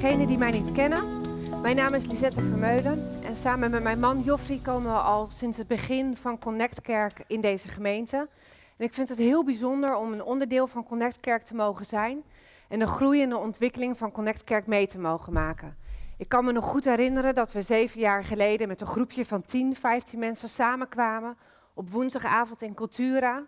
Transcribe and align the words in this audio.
degenen 0.00 0.26
die 0.26 0.38
mij 0.38 0.50
niet 0.50 0.72
kennen, 0.72 1.20
mijn 1.62 1.76
naam 1.76 1.94
is 1.94 2.06
Lisette 2.06 2.42
Vermeulen 2.42 3.22
en 3.22 3.36
samen 3.36 3.70
met 3.70 3.82
mijn 3.82 3.98
man 3.98 4.22
Joffrey 4.22 4.60
komen 4.62 4.92
we 4.92 4.98
al 4.98 5.28
sinds 5.30 5.58
het 5.58 5.66
begin 5.66 6.16
van 6.16 6.38
Connect 6.38 6.80
Kerk 6.80 7.24
in 7.26 7.40
deze 7.40 7.68
gemeente. 7.68 8.28
En 8.76 8.84
ik 8.84 8.94
vind 8.94 9.08
het 9.08 9.18
heel 9.18 9.44
bijzonder 9.44 9.96
om 9.96 10.12
een 10.12 10.22
onderdeel 10.22 10.66
van 10.66 10.84
Connect 10.84 11.20
Kerk 11.20 11.44
te 11.44 11.54
mogen 11.54 11.86
zijn 11.86 12.22
en 12.68 12.78
de 12.78 12.86
groeiende 12.86 13.36
ontwikkeling 13.36 13.98
van 13.98 14.12
Connect 14.12 14.44
Kerk 14.44 14.66
mee 14.66 14.86
te 14.86 14.98
mogen 14.98 15.32
maken. 15.32 15.76
Ik 16.18 16.28
kan 16.28 16.44
me 16.44 16.52
nog 16.52 16.64
goed 16.64 16.84
herinneren 16.84 17.34
dat 17.34 17.52
we 17.52 17.62
zeven 17.62 18.00
jaar 18.00 18.24
geleden 18.24 18.68
met 18.68 18.80
een 18.80 18.86
groepje 18.86 19.26
van 19.26 19.42
10, 19.42 19.76
15 19.76 20.18
mensen 20.18 20.48
samenkwamen 20.48 21.36
op 21.74 21.90
woensdagavond 21.90 22.62
in 22.62 22.74
Cultura. 22.74 23.42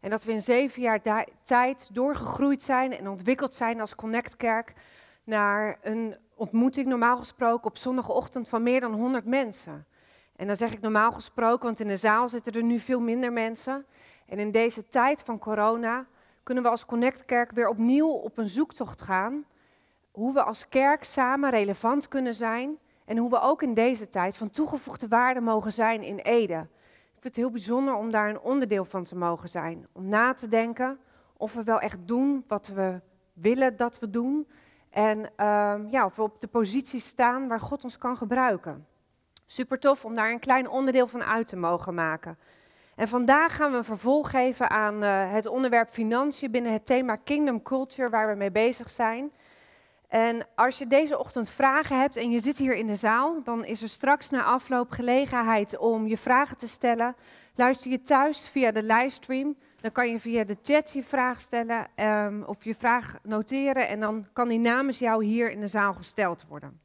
En 0.00 0.10
dat 0.10 0.24
we 0.24 0.32
in 0.32 0.40
zeven 0.40 0.82
jaar 0.82 1.00
tijd 1.42 1.88
doorgegroeid 1.92 2.62
zijn 2.62 2.98
en 2.98 3.08
ontwikkeld 3.08 3.54
zijn 3.54 3.80
als 3.80 3.94
Connect 3.94 4.36
Kerk 4.36 4.74
naar 5.32 5.78
een 5.82 6.16
ontmoeting 6.34 6.86
normaal 6.86 7.16
gesproken 7.16 7.66
op 7.66 7.76
zondagochtend 7.78 8.48
van 8.48 8.62
meer 8.62 8.80
dan 8.80 8.92
100 8.92 9.24
mensen. 9.24 9.86
En 10.36 10.46
dan 10.46 10.56
zeg 10.56 10.72
ik 10.72 10.80
normaal 10.80 11.12
gesproken, 11.12 11.64
want 11.64 11.80
in 11.80 11.88
de 11.88 11.96
zaal 11.96 12.28
zitten 12.28 12.52
er 12.52 12.62
nu 12.62 12.78
veel 12.78 13.00
minder 13.00 13.32
mensen. 13.32 13.86
En 14.26 14.38
in 14.38 14.50
deze 14.50 14.88
tijd 14.88 15.22
van 15.22 15.38
corona 15.38 16.06
kunnen 16.42 16.64
we 16.64 16.70
als 16.70 16.86
Connect 16.86 17.24
Kerk 17.24 17.50
weer 17.52 17.68
opnieuw 17.68 18.08
op 18.08 18.38
een 18.38 18.48
zoektocht 18.48 19.02
gaan. 19.02 19.44
Hoe 20.10 20.32
we 20.32 20.42
als 20.42 20.68
kerk 20.68 21.04
samen 21.04 21.50
relevant 21.50 22.08
kunnen 22.08 22.34
zijn. 22.34 22.78
En 23.04 23.16
hoe 23.16 23.30
we 23.30 23.40
ook 23.40 23.62
in 23.62 23.74
deze 23.74 24.08
tijd 24.08 24.36
van 24.36 24.50
toegevoegde 24.50 25.08
waarde 25.08 25.40
mogen 25.40 25.72
zijn 25.72 26.02
in 26.02 26.18
Ede. 26.18 26.66
Ik 27.14 27.20
vind 27.20 27.24
het 27.24 27.36
heel 27.36 27.50
bijzonder 27.50 27.94
om 27.94 28.10
daar 28.10 28.28
een 28.28 28.40
onderdeel 28.40 28.84
van 28.84 29.04
te 29.04 29.16
mogen 29.16 29.48
zijn. 29.48 29.86
Om 29.92 30.08
na 30.08 30.32
te 30.32 30.48
denken 30.48 30.98
of 31.36 31.54
we 31.54 31.62
wel 31.62 31.80
echt 31.80 31.98
doen 32.04 32.44
wat 32.48 32.66
we 32.66 33.00
willen 33.32 33.76
dat 33.76 33.98
we 33.98 34.10
doen. 34.10 34.46
En 34.92 35.30
ehm, 35.36 35.86
ja, 35.90 36.04
of 36.04 36.16
we 36.16 36.22
op 36.22 36.40
de 36.40 36.46
positie 36.46 37.00
staan 37.00 37.48
waar 37.48 37.60
God 37.60 37.84
ons 37.84 37.98
kan 37.98 38.16
gebruiken. 38.16 38.86
Super 39.46 39.78
tof 39.78 40.04
om 40.04 40.14
daar 40.14 40.30
een 40.30 40.38
klein 40.38 40.68
onderdeel 40.68 41.06
van 41.06 41.22
uit 41.22 41.48
te 41.48 41.56
mogen 41.56 41.94
maken. 41.94 42.38
En 42.94 43.08
vandaag 43.08 43.56
gaan 43.56 43.70
we 43.70 43.76
een 43.76 43.84
vervolg 43.84 44.30
geven 44.30 44.70
aan 44.70 45.02
uh, 45.02 45.32
het 45.32 45.46
onderwerp 45.46 45.90
financiën 45.90 46.50
binnen 46.50 46.72
het 46.72 46.86
thema 46.86 47.16
Kingdom 47.16 47.62
Culture, 47.62 48.08
waar 48.08 48.28
we 48.28 48.34
mee 48.34 48.50
bezig 48.50 48.90
zijn. 48.90 49.32
En 50.08 50.46
als 50.54 50.78
je 50.78 50.86
deze 50.86 51.18
ochtend 51.18 51.50
vragen 51.50 52.00
hebt 52.00 52.16
en 52.16 52.30
je 52.30 52.40
zit 52.40 52.58
hier 52.58 52.74
in 52.74 52.86
de 52.86 52.96
zaal, 52.96 53.42
dan 53.42 53.64
is 53.64 53.82
er 53.82 53.88
straks 53.88 54.30
na 54.30 54.42
afloop 54.42 54.90
gelegenheid 54.90 55.78
om 55.78 56.06
je 56.06 56.18
vragen 56.18 56.56
te 56.56 56.68
stellen. 56.68 57.16
Luister 57.54 57.90
je 57.90 58.02
thuis 58.02 58.48
via 58.48 58.70
de 58.70 58.82
livestream, 58.82 59.56
dan 59.82 59.92
kan 59.92 60.10
je 60.10 60.20
via 60.20 60.44
de 60.44 60.56
chat 60.62 60.92
je 60.92 61.04
vraag 61.04 61.40
stellen 61.40 61.86
um, 61.96 62.42
of 62.42 62.64
je 62.64 62.74
vraag 62.74 63.18
noteren 63.22 63.88
en 63.88 64.00
dan 64.00 64.26
kan 64.32 64.48
die 64.48 64.58
namens 64.58 64.98
jou 64.98 65.24
hier 65.24 65.50
in 65.50 65.60
de 65.60 65.66
zaal 65.66 65.94
gesteld 65.94 66.44
worden. 66.48 66.80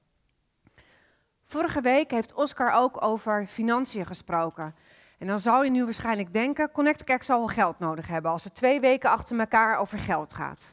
Vorige 1.46 1.82
week 1.82 2.12
heeft 2.12 2.34
Oscar 2.34 2.72
ook 2.72 3.04
over 3.04 3.46
financiën 3.48 4.06
gesproken. 4.06 4.76
En 5.18 5.28
dan 5.28 5.40
zou 5.40 5.64
je 5.64 5.72
nu 5.72 5.84
waarschijnlijk 5.84 6.34
denken, 6.34 6.72
Connect 6.72 7.04
Kerk 7.04 7.24
zal 7.24 7.38
wel 7.38 7.48
geld 7.48 7.80
nodig 7.80 8.08
hebben 8.08 8.32
als 8.32 8.44
het 8.44 8.56
twee 8.56 8.80
weken 8.80 9.10
achter 9.10 9.40
elkaar 9.40 9.78
over 9.78 10.00
geld 10.00 10.34
gaat. 10.34 10.72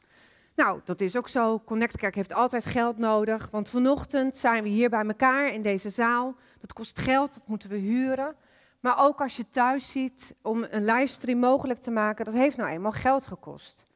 Nou, 0.55 0.81
dat 0.85 1.01
is 1.01 1.17
ook 1.17 1.29
zo. 1.29 1.61
Connect 1.61 1.97
Kerk 1.97 2.15
heeft 2.15 2.35
altijd 2.35 2.65
geld 2.65 2.99
nodig, 2.99 3.49
want 3.51 3.69
vanochtend 3.69 4.37
zijn 4.37 4.63
we 4.63 4.69
hier 4.69 4.91
bij 4.91 5.05
elkaar 5.05 5.53
in 5.53 5.63
deze 5.63 5.91
zaal. 5.91 6.35
Dat 6.61 6.73
kost 6.73 6.99
geld, 6.99 7.35
dat 7.35 7.47
moeten 7.47 7.69
we 7.69 7.77
huren. 7.77 8.37
Maar 8.85 9.05
ook 9.05 9.21
als 9.21 9.37
je 9.37 9.51
thuis 9.51 9.91
ziet 9.91 10.35
om 10.43 10.67
een 10.71 10.85
livestream 10.85 11.39
mogelijk 11.39 11.81
te 11.81 11.91
maken, 11.91 12.25
dat 12.25 12.35
heeft 12.35 12.57
nou 12.57 12.71
eenmaal 12.71 12.93
geld 12.93 13.27
gekost. 13.27 13.87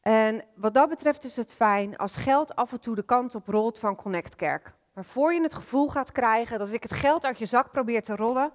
En 0.00 0.44
wat 0.54 0.74
dat 0.74 0.88
betreft 0.88 1.24
is 1.24 1.36
het 1.36 1.52
fijn 1.52 1.96
als 1.96 2.16
geld 2.16 2.54
af 2.54 2.72
en 2.72 2.80
toe 2.80 2.94
de 2.94 3.04
kant 3.04 3.34
op 3.34 3.48
rolt 3.48 3.78
van 3.78 3.96
Connect 3.96 4.36
Kerk. 4.36 4.74
Waarvoor 4.94 5.34
je 5.34 5.42
het 5.42 5.54
gevoel 5.54 5.88
gaat 5.88 6.12
krijgen 6.12 6.58
dat 6.58 6.72
ik 6.72 6.82
het 6.82 6.92
geld 6.92 7.24
uit 7.24 7.38
je 7.38 7.46
zak 7.46 7.70
probeer 7.70 8.02
te 8.02 8.16
rollen. 8.16 8.52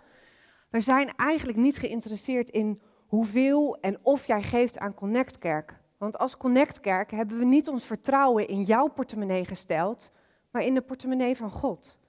We 0.69 0.81
zijn 0.81 1.15
eigenlijk 1.15 1.57
niet 1.57 1.77
geïnteresseerd 1.77 2.49
in 2.49 2.81
hoeveel 3.07 3.77
en 3.81 3.99
of 4.01 4.25
jij 4.25 4.43
geeft 4.43 4.77
aan 4.77 4.93
Connect 4.93 5.37
Kerk. 5.37 5.79
Want 5.97 6.17
als 6.17 6.37
Connect 6.37 6.79
Kerk 6.79 7.11
hebben 7.11 7.37
we 7.37 7.45
niet 7.45 7.67
ons 7.67 7.85
vertrouwen 7.85 8.47
in 8.47 8.63
jouw 8.63 8.87
portemonnee 8.87 9.45
gesteld, 9.45 10.11
maar 10.51 10.63
in 10.63 10.73
de 10.73 10.81
portemonnee 10.81 11.37
van 11.37 11.51
God. 11.51 11.99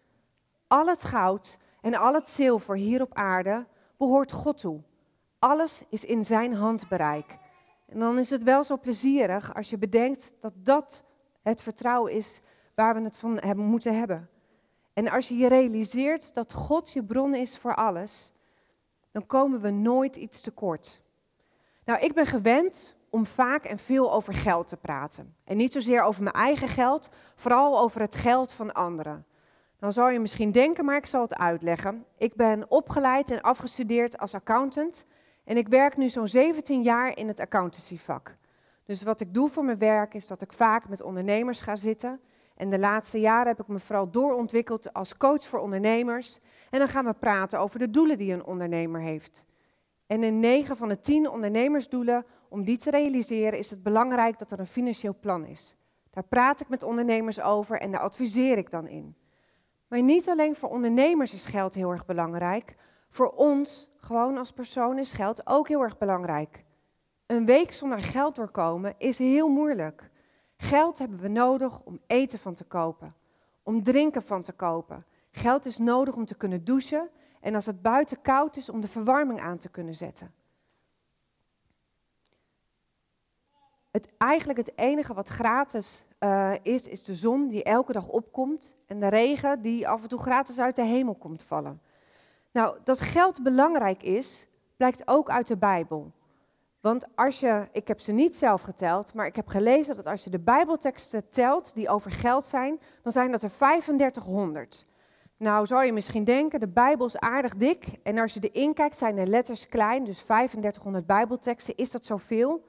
Al 0.67 0.87
het 0.87 1.05
goud 1.05 1.59
en 1.89 2.01
al 2.01 2.15
het 2.15 2.29
zilver 2.29 2.77
hier 2.77 3.03
op 3.03 3.15
aarde 3.15 3.67
behoort 3.97 4.33
God 4.33 4.59
toe. 4.59 4.81
Alles 5.39 5.83
is 5.89 6.05
in 6.05 6.25
zijn 6.25 6.55
handbereik. 6.55 7.39
En 7.87 7.99
dan 7.99 8.19
is 8.19 8.31
het 8.31 8.43
wel 8.43 8.65
zo 8.65 8.79
plezierig 8.79 9.55
als 9.55 9.71
je 9.71 9.79
bedenkt 9.79 10.35
dat 10.41 10.53
dat 10.57 11.05
het 11.43 11.63
vertrouwen 11.63 12.13
is 12.13 12.41
waar 12.75 12.95
we 12.95 13.01
het 13.01 13.17
van 13.17 13.39
hebben 13.39 13.65
moeten 13.65 13.99
hebben. 13.99 14.29
En 14.93 15.11
als 15.11 15.29
je 15.29 15.37
je 15.37 15.49
realiseert 15.49 16.35
dat 16.35 16.53
God 16.53 16.93
je 16.93 17.05
bron 17.05 17.35
is 17.35 17.59
voor 17.59 17.75
alles, 17.75 18.33
dan 19.11 19.27
komen 19.27 19.61
we 19.61 19.71
nooit 19.71 20.17
iets 20.17 20.41
tekort. 20.41 21.03
Nou, 21.85 22.01
ik 22.01 22.15
ben 22.15 22.27
gewend 22.27 22.97
om 23.11 23.27
vaak 23.27 23.65
en 23.65 23.79
veel 23.79 24.13
over 24.13 24.35
geld 24.35 24.69
te 24.69 24.77
praten. 24.77 25.37
En 25.45 25.57
niet 25.57 25.73
zozeer 25.73 26.03
over 26.03 26.23
mijn 26.23 26.35
eigen 26.35 26.69
geld, 26.69 27.09
vooral 27.35 27.79
over 27.81 28.01
het 28.01 28.15
geld 28.15 28.53
van 28.53 28.73
anderen. 28.73 29.27
Dan 29.79 29.93
zou 29.93 30.13
je 30.13 30.21
misschien 30.21 30.53
denken, 30.53 30.85
maar 30.85 30.97
ik 30.97 31.07
zal 31.07 31.23
het 31.23 31.35
uitleggen. 31.35 32.05
Ik 32.17 32.35
ben 32.35 32.71
opgeleid 32.71 33.31
en 33.31 33.41
afgestudeerd 33.41 34.19
als 34.19 34.35
accountant 34.35 35.07
en 35.45 35.57
ik 35.57 35.69
werk 35.69 35.97
nu 35.97 36.09
zo'n 36.09 36.29
17 36.29 36.83
jaar 36.83 37.17
in 37.17 37.29
het 37.29 37.41
accountancyvak. 37.41 38.37
Dus 38.85 39.03
wat 39.03 39.21
ik 39.21 39.35
doe 39.35 39.49
voor 39.49 39.65
mijn 39.65 39.79
werk 39.79 40.15
is 40.15 40.27
dat 40.27 40.43
ik 40.43 40.53
vaak 40.53 40.89
met 40.89 41.03
ondernemers 41.03 41.61
ga 41.61 41.77
zitten. 41.77 42.21
En 42.55 42.71
de 42.71 42.79
laatste 42.79 43.21
jaren 43.21 43.47
heb 43.47 43.61
ik 43.61 43.69
me 43.69 43.79
vooral 43.79 44.11
doorontwikkeld 44.11 44.93
als 44.93 45.17
coach 45.17 45.45
voor 45.45 45.59
ondernemers. 45.59 46.39
En 46.71 46.79
dan 46.79 46.89
gaan 46.89 47.05
we 47.05 47.13
praten 47.13 47.61
over 47.61 47.79
de 47.79 47.91
doelen 47.91 48.19
die 48.19 48.33
een 48.33 48.45
ondernemer 48.45 49.01
heeft. 49.01 49.45
En 50.07 50.23
in 50.23 50.41
9 50.41 50.77
van 50.77 50.89
de 50.89 51.01
10 51.01 51.31
ondernemersdoelen, 51.31 52.25
om 52.49 52.65
die 52.65 52.77
te 52.77 52.91
realiseren, 52.91 53.59
is 53.59 53.71
het 53.71 53.83
belangrijk 53.83 54.39
dat 54.39 54.51
er 54.51 54.59
een 54.59 54.67
financieel 54.67 55.17
plan 55.21 55.45
is. 55.45 55.77
Daar 56.11 56.25
praat 56.25 56.61
ik 56.61 56.69
met 56.69 56.83
ondernemers 56.83 57.41
over 57.41 57.81
en 57.81 57.91
daar 57.91 58.01
adviseer 58.01 58.59
ik 58.59 58.71
dan 58.71 58.87
in. 58.87 59.17
Maar 59.89 60.03
niet 60.03 60.29
alleen 60.29 60.57
voor 60.57 60.69
ondernemers 60.69 61.35
is 61.35 61.47
geld 61.47 61.75
heel 61.75 61.91
erg 61.91 62.07
belangrijk. 62.07 62.77
Voor 63.11 63.31
ons, 63.31 63.91
gewoon 63.97 64.39
als 64.39 64.53
persoon, 64.53 64.99
is 64.99 65.13
geld 65.13 65.47
ook 65.47 65.69
heel 65.69 65.83
erg 65.83 65.99
belangrijk. 65.99 66.65
Een 67.27 67.45
week 67.45 67.73
zonder 67.73 68.01
geld 68.01 68.35
doorkomen 68.35 68.95
is 68.99 69.19
heel 69.19 69.49
moeilijk. 69.49 70.11
Geld 70.57 70.99
hebben 70.99 71.19
we 71.19 71.29
nodig 71.29 71.81
om 71.85 72.01
eten 72.07 72.39
van 72.39 72.55
te 72.55 72.65
kopen, 72.65 73.15
om 73.63 73.83
drinken 73.83 74.23
van 74.23 74.43
te 74.43 74.53
kopen. 74.53 75.07
Geld 75.31 75.67
is 75.67 75.79
nodig 75.79 76.15
om 76.15 76.25
te 76.25 76.35
kunnen 76.35 76.65
douchen 76.65 77.11
en 77.41 77.55
als 77.55 77.67
het 77.67 77.83
buiten 77.83 78.21
koud 78.23 78.57
is 78.57 78.69
om 78.69 78.81
de 78.81 78.89
verwarming 78.89 79.41
aan 79.41 79.59
te 79.59 79.69
kunnen 79.69 79.95
zetten. 79.95 80.35
Het, 83.91 84.09
eigenlijk 84.19 84.59
het 84.59 84.73
enige 84.77 85.15
wat 85.15 85.29
gratis 85.29 86.05
uh, 86.21 86.53
is, 86.63 86.87
is 86.87 87.05
de 87.05 87.15
zon 87.15 87.49
die 87.49 87.63
elke 87.63 87.93
dag 87.93 88.07
opkomt 88.07 88.77
en 88.87 89.01
de 89.01 89.09
regen 89.09 89.63
die 89.63 89.89
af 89.89 90.03
en 90.03 90.09
toe 90.09 90.19
gratis 90.19 90.59
uit 90.59 90.77
de 90.77 90.85
hemel 90.85 91.15
komt 91.15 91.43
vallen. 91.43 91.81
Nou, 92.53 92.79
dat 92.85 93.01
geld 93.01 93.43
belangrijk 93.43 94.03
is, 94.03 94.47
blijkt 94.77 95.09
ook 95.09 95.31
uit 95.31 95.47
de 95.47 95.57
Bijbel. 95.57 96.13
Want 96.81 97.07
als 97.15 97.41
je, 97.41 97.69
ik 97.73 97.89
heb 97.89 98.01
ze 98.01 98.13
niet 98.13 98.37
zelf 98.37 98.63
geteld, 98.63 99.15
maar 99.15 99.27
ik 99.27 99.37
heb 99.37 99.49
gelezen 99.49 99.97
dat 99.97 100.07
als 100.07 100.25
je 100.25 100.31
de 100.31 100.39
Bijbelteksten 100.39 101.29
telt 101.29 101.75
die 101.75 101.89
over 101.89 102.11
geld 102.11 102.47
zijn, 102.47 102.81
dan 103.03 103.13
zijn 103.13 103.31
dat 103.31 103.43
er 103.43 103.51
3500. 103.57 104.87
Nou 105.37 105.67
zou 105.67 105.85
je 105.85 105.93
misschien 105.93 106.25
denken, 106.25 106.61
de 106.61 106.69
Bijbel 106.69 107.07
is 107.07 107.19
aardig 107.19 107.55
dik 107.55 107.87
en 108.03 108.19
als 108.19 108.35
je 108.35 108.41
erin 108.51 108.75
kijkt 108.75 108.99
zijn 108.99 109.15
de 109.15 109.27
letters 109.27 109.69
klein, 109.69 110.05
dus 110.05 110.23
3500 110.23 111.07
Bijbelteksten, 111.07 111.77
is 111.77 111.91
dat 111.91 112.07
zoveel? 112.07 112.65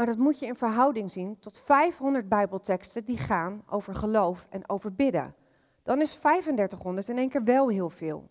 Maar 0.00 0.08
dat 0.08 0.18
moet 0.18 0.38
je 0.38 0.46
in 0.46 0.56
verhouding 0.56 1.10
zien 1.10 1.38
tot 1.38 1.58
500 1.58 2.28
Bijbelteksten 2.28 3.04
die 3.04 3.16
gaan 3.18 3.62
over 3.66 3.94
geloof 3.94 4.46
en 4.50 4.68
over 4.68 4.94
bidden. 4.94 5.34
Dan 5.82 6.00
is 6.00 6.14
3500 6.14 7.08
in 7.08 7.18
één 7.18 7.28
keer 7.28 7.44
wel 7.44 7.68
heel 7.68 7.90
veel. 7.90 8.28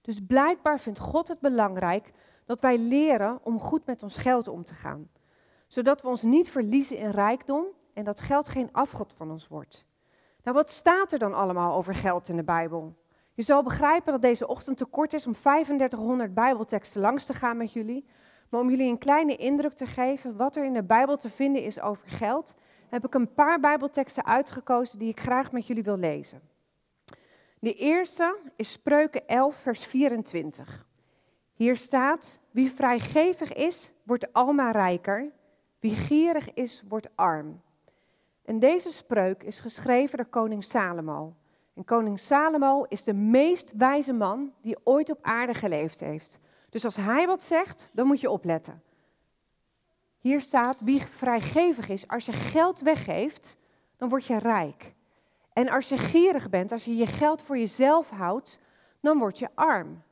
Dus 0.00 0.20
blijkbaar 0.26 0.80
vindt 0.80 0.98
God 0.98 1.28
het 1.28 1.40
belangrijk 1.40 2.12
dat 2.44 2.60
wij 2.60 2.78
leren 2.78 3.38
om 3.42 3.58
goed 3.58 3.86
met 3.86 4.02
ons 4.02 4.16
geld 4.16 4.48
om 4.48 4.64
te 4.64 4.74
gaan. 4.74 5.08
Zodat 5.66 6.02
we 6.02 6.08
ons 6.08 6.22
niet 6.22 6.50
verliezen 6.50 6.96
in 6.96 7.10
rijkdom 7.10 7.64
en 7.94 8.04
dat 8.04 8.20
geld 8.20 8.48
geen 8.48 8.68
afgod 8.72 9.14
van 9.16 9.30
ons 9.30 9.48
wordt. 9.48 9.86
Nou, 10.42 10.56
wat 10.56 10.70
staat 10.70 11.12
er 11.12 11.18
dan 11.18 11.34
allemaal 11.34 11.76
over 11.76 11.94
geld 11.94 12.28
in 12.28 12.36
de 12.36 12.44
Bijbel? 12.44 12.94
Je 13.34 13.42
zal 13.42 13.62
begrijpen 13.62 14.12
dat 14.12 14.22
deze 14.22 14.46
ochtend 14.46 14.76
te 14.76 14.84
kort 14.84 15.12
is 15.12 15.26
om 15.26 15.32
3500 15.32 16.34
Bijbelteksten 16.34 17.00
langs 17.00 17.26
te 17.26 17.34
gaan 17.34 17.56
met 17.56 17.72
jullie. 17.72 18.06
Maar 18.50 18.60
om 18.60 18.70
jullie 18.70 18.88
een 18.88 18.98
kleine 18.98 19.36
indruk 19.36 19.72
te 19.72 19.86
geven 19.86 20.36
wat 20.36 20.56
er 20.56 20.64
in 20.64 20.72
de 20.72 20.82
Bijbel 20.82 21.16
te 21.16 21.30
vinden 21.30 21.62
is 21.62 21.80
over 21.80 22.08
geld, 22.08 22.54
heb 22.88 23.04
ik 23.04 23.14
een 23.14 23.34
paar 23.34 23.60
Bijbelteksten 23.60 24.24
uitgekozen 24.24 24.98
die 24.98 25.08
ik 25.08 25.20
graag 25.20 25.52
met 25.52 25.66
jullie 25.66 25.82
wil 25.82 25.98
lezen. 25.98 26.40
De 27.58 27.74
eerste 27.74 28.38
is 28.56 28.72
Spreuken 28.72 29.28
11, 29.28 29.56
vers 29.56 29.84
24. 29.84 30.86
Hier 31.54 31.76
staat: 31.76 32.38
Wie 32.50 32.70
vrijgevig 32.70 33.52
is, 33.52 33.92
wordt 34.02 34.32
almaar 34.32 34.72
rijker. 34.72 35.32
Wie 35.80 35.94
gierig 35.94 36.54
is, 36.54 36.82
wordt 36.88 37.08
arm. 37.14 37.60
En 38.44 38.58
deze 38.58 38.90
spreuk 38.90 39.42
is 39.42 39.58
geschreven 39.58 40.16
door 40.16 40.26
koning 40.26 40.64
Salomo. 40.64 41.34
En 41.74 41.84
koning 41.84 42.18
Salomo 42.18 42.84
is 42.88 43.04
de 43.04 43.14
meest 43.14 43.72
wijze 43.76 44.12
man 44.12 44.52
die 44.62 44.76
ooit 44.84 45.10
op 45.10 45.18
aarde 45.22 45.54
geleefd 45.54 46.00
heeft. 46.00 46.38
Dus 46.70 46.84
als 46.84 46.96
hij 46.96 47.26
wat 47.26 47.42
zegt, 47.42 47.90
dan 47.92 48.06
moet 48.06 48.20
je 48.20 48.30
opletten. 48.30 48.82
Hier 50.18 50.40
staat, 50.40 50.80
wie 50.80 51.02
vrijgevig 51.02 51.88
is, 51.88 52.08
als 52.08 52.26
je 52.26 52.32
geld 52.32 52.80
weggeeft, 52.80 53.56
dan 53.96 54.08
word 54.08 54.26
je 54.26 54.38
rijk. 54.38 54.94
En 55.52 55.68
als 55.68 55.88
je 55.88 55.96
gierig 55.96 56.48
bent, 56.48 56.72
als 56.72 56.84
je 56.84 56.96
je 56.96 57.06
geld 57.06 57.42
voor 57.42 57.58
jezelf 57.58 58.10
houdt, 58.10 58.58
dan 59.00 59.18
word 59.18 59.38
je 59.38 59.48
arm. 59.54 60.02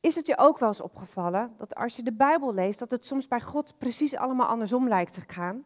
Is 0.00 0.14
het 0.14 0.26
je 0.26 0.38
ook 0.38 0.58
wel 0.58 0.68
eens 0.68 0.80
opgevallen 0.80 1.54
dat 1.58 1.74
als 1.74 1.96
je 1.96 2.02
de 2.02 2.12
Bijbel 2.12 2.54
leest, 2.54 2.78
dat 2.78 2.90
het 2.90 3.06
soms 3.06 3.28
bij 3.28 3.40
God 3.40 3.78
precies 3.78 4.16
allemaal 4.16 4.46
andersom 4.46 4.88
lijkt 4.88 5.12
te 5.12 5.22
gaan? 5.26 5.64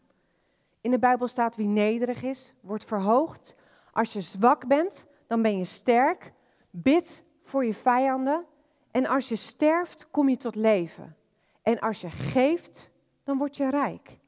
In 0.80 0.90
de 0.90 0.98
Bijbel 0.98 1.28
staat 1.28 1.56
wie 1.56 1.66
nederig 1.66 2.22
is, 2.22 2.54
wordt 2.60 2.84
verhoogd. 2.84 3.54
Als 3.92 4.12
je 4.12 4.20
zwak 4.20 4.66
bent, 4.66 5.06
dan 5.26 5.42
ben 5.42 5.58
je 5.58 5.64
sterk. 5.64 6.32
Bid 6.70 7.24
voor 7.42 7.64
je 7.64 7.74
vijanden. 7.74 8.44
En 8.92 9.06
als 9.06 9.28
je 9.28 9.36
sterft, 9.36 10.10
kom 10.10 10.28
je 10.28 10.36
tot 10.36 10.54
leven. 10.54 11.16
En 11.62 11.78
als 11.78 12.00
je 12.00 12.10
geeft, 12.10 12.90
dan 13.24 13.38
word 13.38 13.56
je 13.56 13.70
rijk. 13.70 14.18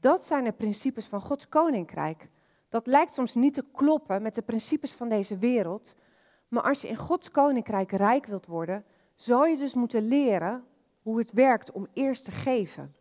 Dat 0.00 0.26
zijn 0.26 0.44
de 0.44 0.52
principes 0.52 1.06
van 1.06 1.20
Gods 1.20 1.48
koninkrijk. 1.48 2.28
Dat 2.68 2.86
lijkt 2.86 3.14
soms 3.14 3.34
niet 3.34 3.54
te 3.54 3.64
kloppen 3.72 4.22
met 4.22 4.34
de 4.34 4.42
principes 4.42 4.92
van 4.92 5.08
deze 5.08 5.38
wereld. 5.38 5.94
Maar 6.48 6.62
als 6.62 6.80
je 6.80 6.88
in 6.88 6.96
Gods 6.96 7.30
koninkrijk 7.30 7.92
rijk 7.92 8.26
wilt 8.26 8.46
worden, 8.46 8.84
zou 9.14 9.48
je 9.48 9.56
dus 9.56 9.74
moeten 9.74 10.08
leren 10.08 10.64
hoe 11.02 11.18
het 11.18 11.32
werkt 11.32 11.72
om 11.72 11.86
eerst 11.92 12.24
te 12.24 12.30
geven. 12.30 12.94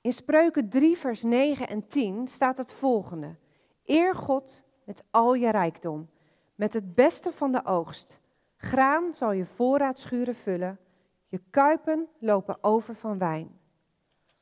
In 0.00 0.12
Spreuken 0.12 0.68
3, 0.68 0.96
vers 0.96 1.22
9 1.22 1.68
en 1.68 1.86
10 1.86 2.28
staat 2.28 2.56
het 2.56 2.72
volgende. 2.72 3.36
Eer 3.84 4.14
God 4.14 4.64
met 4.84 5.04
al 5.10 5.34
je 5.34 5.50
rijkdom, 5.50 6.08
met 6.54 6.72
het 6.72 6.94
beste 6.94 7.32
van 7.32 7.52
de 7.52 7.64
oogst. 7.64 8.20
Graan 8.66 9.14
zal 9.14 9.32
je 9.32 9.46
voorraadschuren 9.46 10.34
vullen, 10.34 10.78
je 11.28 11.40
kuipen 11.50 12.08
lopen 12.18 12.58
over 12.60 12.94
van 12.94 13.18
wijn. 13.18 13.60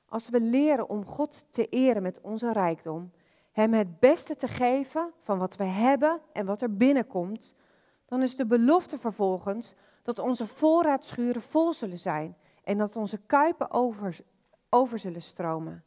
Als 0.09 0.29
we 0.29 0.41
leren 0.41 0.89
om 0.89 1.05
God 1.07 1.47
te 1.53 1.69
eren 1.69 2.03
met 2.03 2.21
onze 2.21 2.53
rijkdom, 2.53 3.13
Hem 3.53 3.73
het 3.73 4.01
beste 4.01 4.37
te 4.37 4.49
geven 4.49 5.13
van 5.23 5.39
wat 5.39 5.57
we 5.57 5.65
hebben 5.65 6.21
en 6.33 6.47
wat 6.47 6.63
er 6.63 6.77
binnenkomt, 6.77 7.55
dan 8.07 8.23
is 8.23 8.37
de 8.37 8.47
belofte 8.47 8.99
vervolgens 8.99 9.75
dat 10.03 10.19
onze 10.19 10.47
voorraadschuren 10.47 11.43
vol 11.43 11.73
zullen 11.73 11.99
zijn 11.99 12.37
en 12.63 12.79
dat 12.79 12.97
onze 12.97 13.19
kuipen 13.27 13.71
over, 13.71 14.19
over 14.71 14.99
zullen 14.99 15.23
stromen. 15.23 15.85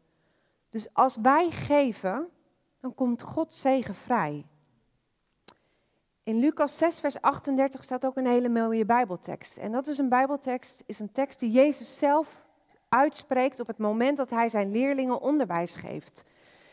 Dus 0.69 0.93
als 0.93 1.17
wij 1.21 1.49
geven, 1.49 2.29
dan 2.79 2.95
komt 2.95 3.21
God 3.21 3.53
zegen 3.53 3.95
vrij. 3.95 4.45
In 6.27 6.39
Lucas 6.39 6.77
6, 6.77 6.99
vers 6.99 7.21
38 7.21 7.83
staat 7.83 8.05
ook 8.05 8.17
een 8.17 8.27
hele 8.27 8.49
mooie 8.49 8.85
Bijbeltekst. 8.85 9.57
En 9.57 9.71
dat 9.71 9.87
is 9.87 9.97
een 9.97 10.09
Bijbeltekst, 10.09 10.83
is 10.85 10.99
een 10.99 11.11
tekst 11.11 11.39
die 11.39 11.51
Jezus 11.51 11.97
zelf 11.97 12.45
uitspreekt 12.89 13.59
op 13.59 13.67
het 13.67 13.77
moment 13.77 14.17
dat 14.17 14.29
hij 14.29 14.49
zijn 14.49 14.71
leerlingen 14.71 15.21
onderwijs 15.21 15.75
geeft. 15.75 16.23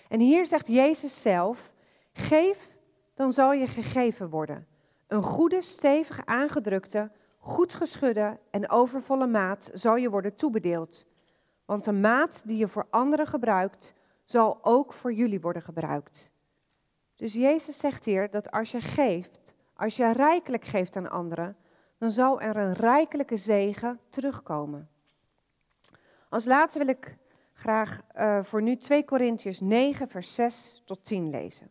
En 0.09 0.21
hier 0.21 0.47
zegt 0.47 0.67
Jezus 0.67 1.23
zelf: 1.23 1.73
Geef, 2.13 2.71
dan 3.15 3.33
zal 3.33 3.53
je 3.53 3.67
gegeven 3.67 4.31
worden. 4.31 4.67
Een 5.07 5.23
goede, 5.23 5.63
stevig 5.63 6.27
aangedrukte, 6.27 7.11
goed 7.39 7.75
geschudde 7.75 8.39
en 8.51 8.71
overvolle 8.71 9.27
maat 9.27 9.71
zal 9.75 9.97
je 9.97 10.11
worden 10.11 10.35
toebedeeld. 10.35 11.07
Want 11.65 11.85
de 11.85 11.93
maat 11.93 12.43
die 12.47 12.57
je 12.57 12.69
voor 12.69 12.87
anderen 12.91 13.27
gebruikt, 13.27 13.95
zal 14.25 14.59
ook 14.63 14.93
voor 14.93 15.13
jullie 15.13 15.41
worden 15.41 15.63
gebruikt. 15.63 16.33
Dus 17.17 17.33
Jezus 17.33 17.79
zegt 17.79 18.05
hier 18.05 18.31
dat 18.31 18.51
als 18.51 18.71
je 18.71 18.81
geeft, 18.81 19.43
als 19.77 19.97
je 19.97 20.13
rijkelijk 20.13 20.65
geeft 20.65 20.97
aan 20.97 21.11
anderen, 21.11 21.57
dan 21.99 22.11
zal 22.11 22.41
er 22.41 22.57
een 22.57 22.73
rijkelijke 22.73 23.37
zegen 23.37 24.01
terugkomen. 24.09 24.89
Als 26.29 26.45
laatste 26.45 26.79
wil 26.79 26.89
ik 26.89 27.17
graag 27.53 28.01
uh, 28.17 28.43
voor 28.43 28.63
nu 28.63 28.77
2 28.77 29.05
Korintiërs 29.05 29.61
9, 29.61 30.09
vers 30.09 30.35
6 30.35 30.83
tot 30.85 31.05
10 31.05 31.31
lezen. 31.31 31.71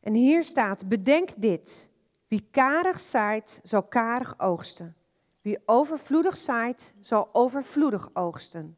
En 0.00 0.14
hier 0.14 0.44
staat, 0.44 0.88
bedenk 0.88 1.30
dit, 1.36 1.88
wie 2.28 2.48
karig 2.50 3.00
zaait, 3.00 3.60
zal 3.62 3.82
karig 3.82 4.38
oogsten. 4.38 4.96
Wie 5.40 5.58
overvloedig 5.66 6.36
zaait, 6.36 6.94
zal 7.00 7.28
overvloedig 7.32 8.10
oogsten. 8.12 8.76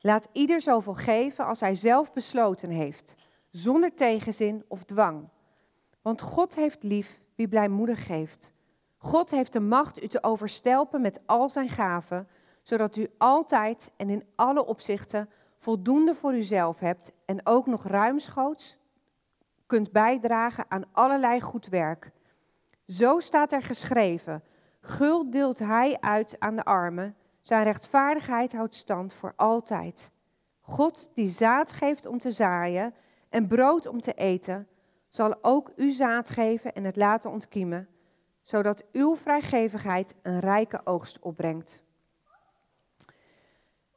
Laat 0.00 0.28
ieder 0.32 0.60
zoveel 0.60 0.94
geven 0.94 1.44
als 1.44 1.60
hij 1.60 1.74
zelf 1.74 2.12
besloten 2.12 2.70
heeft, 2.70 3.14
zonder 3.50 3.94
tegenzin 3.94 4.64
of 4.68 4.84
dwang. 4.84 5.28
Want 6.02 6.20
God 6.20 6.54
heeft 6.54 6.82
lief 6.82 7.20
wie 7.34 7.48
blijmoedig 7.48 8.06
geeft. 8.06 8.52
God 8.96 9.30
heeft 9.30 9.52
de 9.52 9.60
macht 9.60 10.02
u 10.02 10.08
te 10.08 10.22
overstelpen 10.22 11.00
met 11.00 11.20
al 11.26 11.50
zijn 11.50 11.68
gaven, 11.68 12.28
zodat 12.62 12.96
u 12.96 13.10
altijd 13.18 13.92
en 13.96 14.10
in 14.10 14.24
alle 14.34 14.66
opzichten 14.66 15.28
voldoende 15.58 16.14
voor 16.14 16.34
uzelf 16.34 16.78
hebt 16.78 17.12
en 17.24 17.46
ook 17.46 17.66
nog 17.66 17.86
ruimschoots 17.86 18.78
kunt 19.66 19.92
bijdragen 19.92 20.64
aan 20.68 20.84
allerlei 20.92 21.40
goed 21.40 21.66
werk. 21.66 22.10
Zo 22.86 23.20
staat 23.20 23.52
er 23.52 23.62
geschreven: 23.62 24.42
Guld 24.80 25.32
deelt 25.32 25.58
hij 25.58 25.96
uit 26.00 26.36
aan 26.38 26.56
de 26.56 26.64
armen, 26.64 27.16
zijn 27.40 27.64
rechtvaardigheid 27.64 28.52
houdt 28.52 28.74
stand 28.74 29.14
voor 29.14 29.32
altijd. 29.36 30.10
God 30.60 31.10
die 31.14 31.28
zaad 31.28 31.72
geeft 31.72 32.06
om 32.06 32.18
te 32.18 32.30
zaaien 32.30 32.94
en 33.28 33.46
brood 33.46 33.86
om 33.86 34.00
te 34.00 34.12
eten, 34.12 34.68
zal 35.08 35.34
ook 35.42 35.72
u 35.76 35.90
zaad 35.90 36.30
geven 36.30 36.74
en 36.74 36.84
het 36.84 36.96
laten 36.96 37.30
ontkiemen, 37.30 37.88
zodat 38.42 38.84
uw 38.92 39.16
vrijgevigheid 39.16 40.14
een 40.22 40.40
rijke 40.40 40.80
oogst 40.84 41.18
opbrengt. 41.18 41.86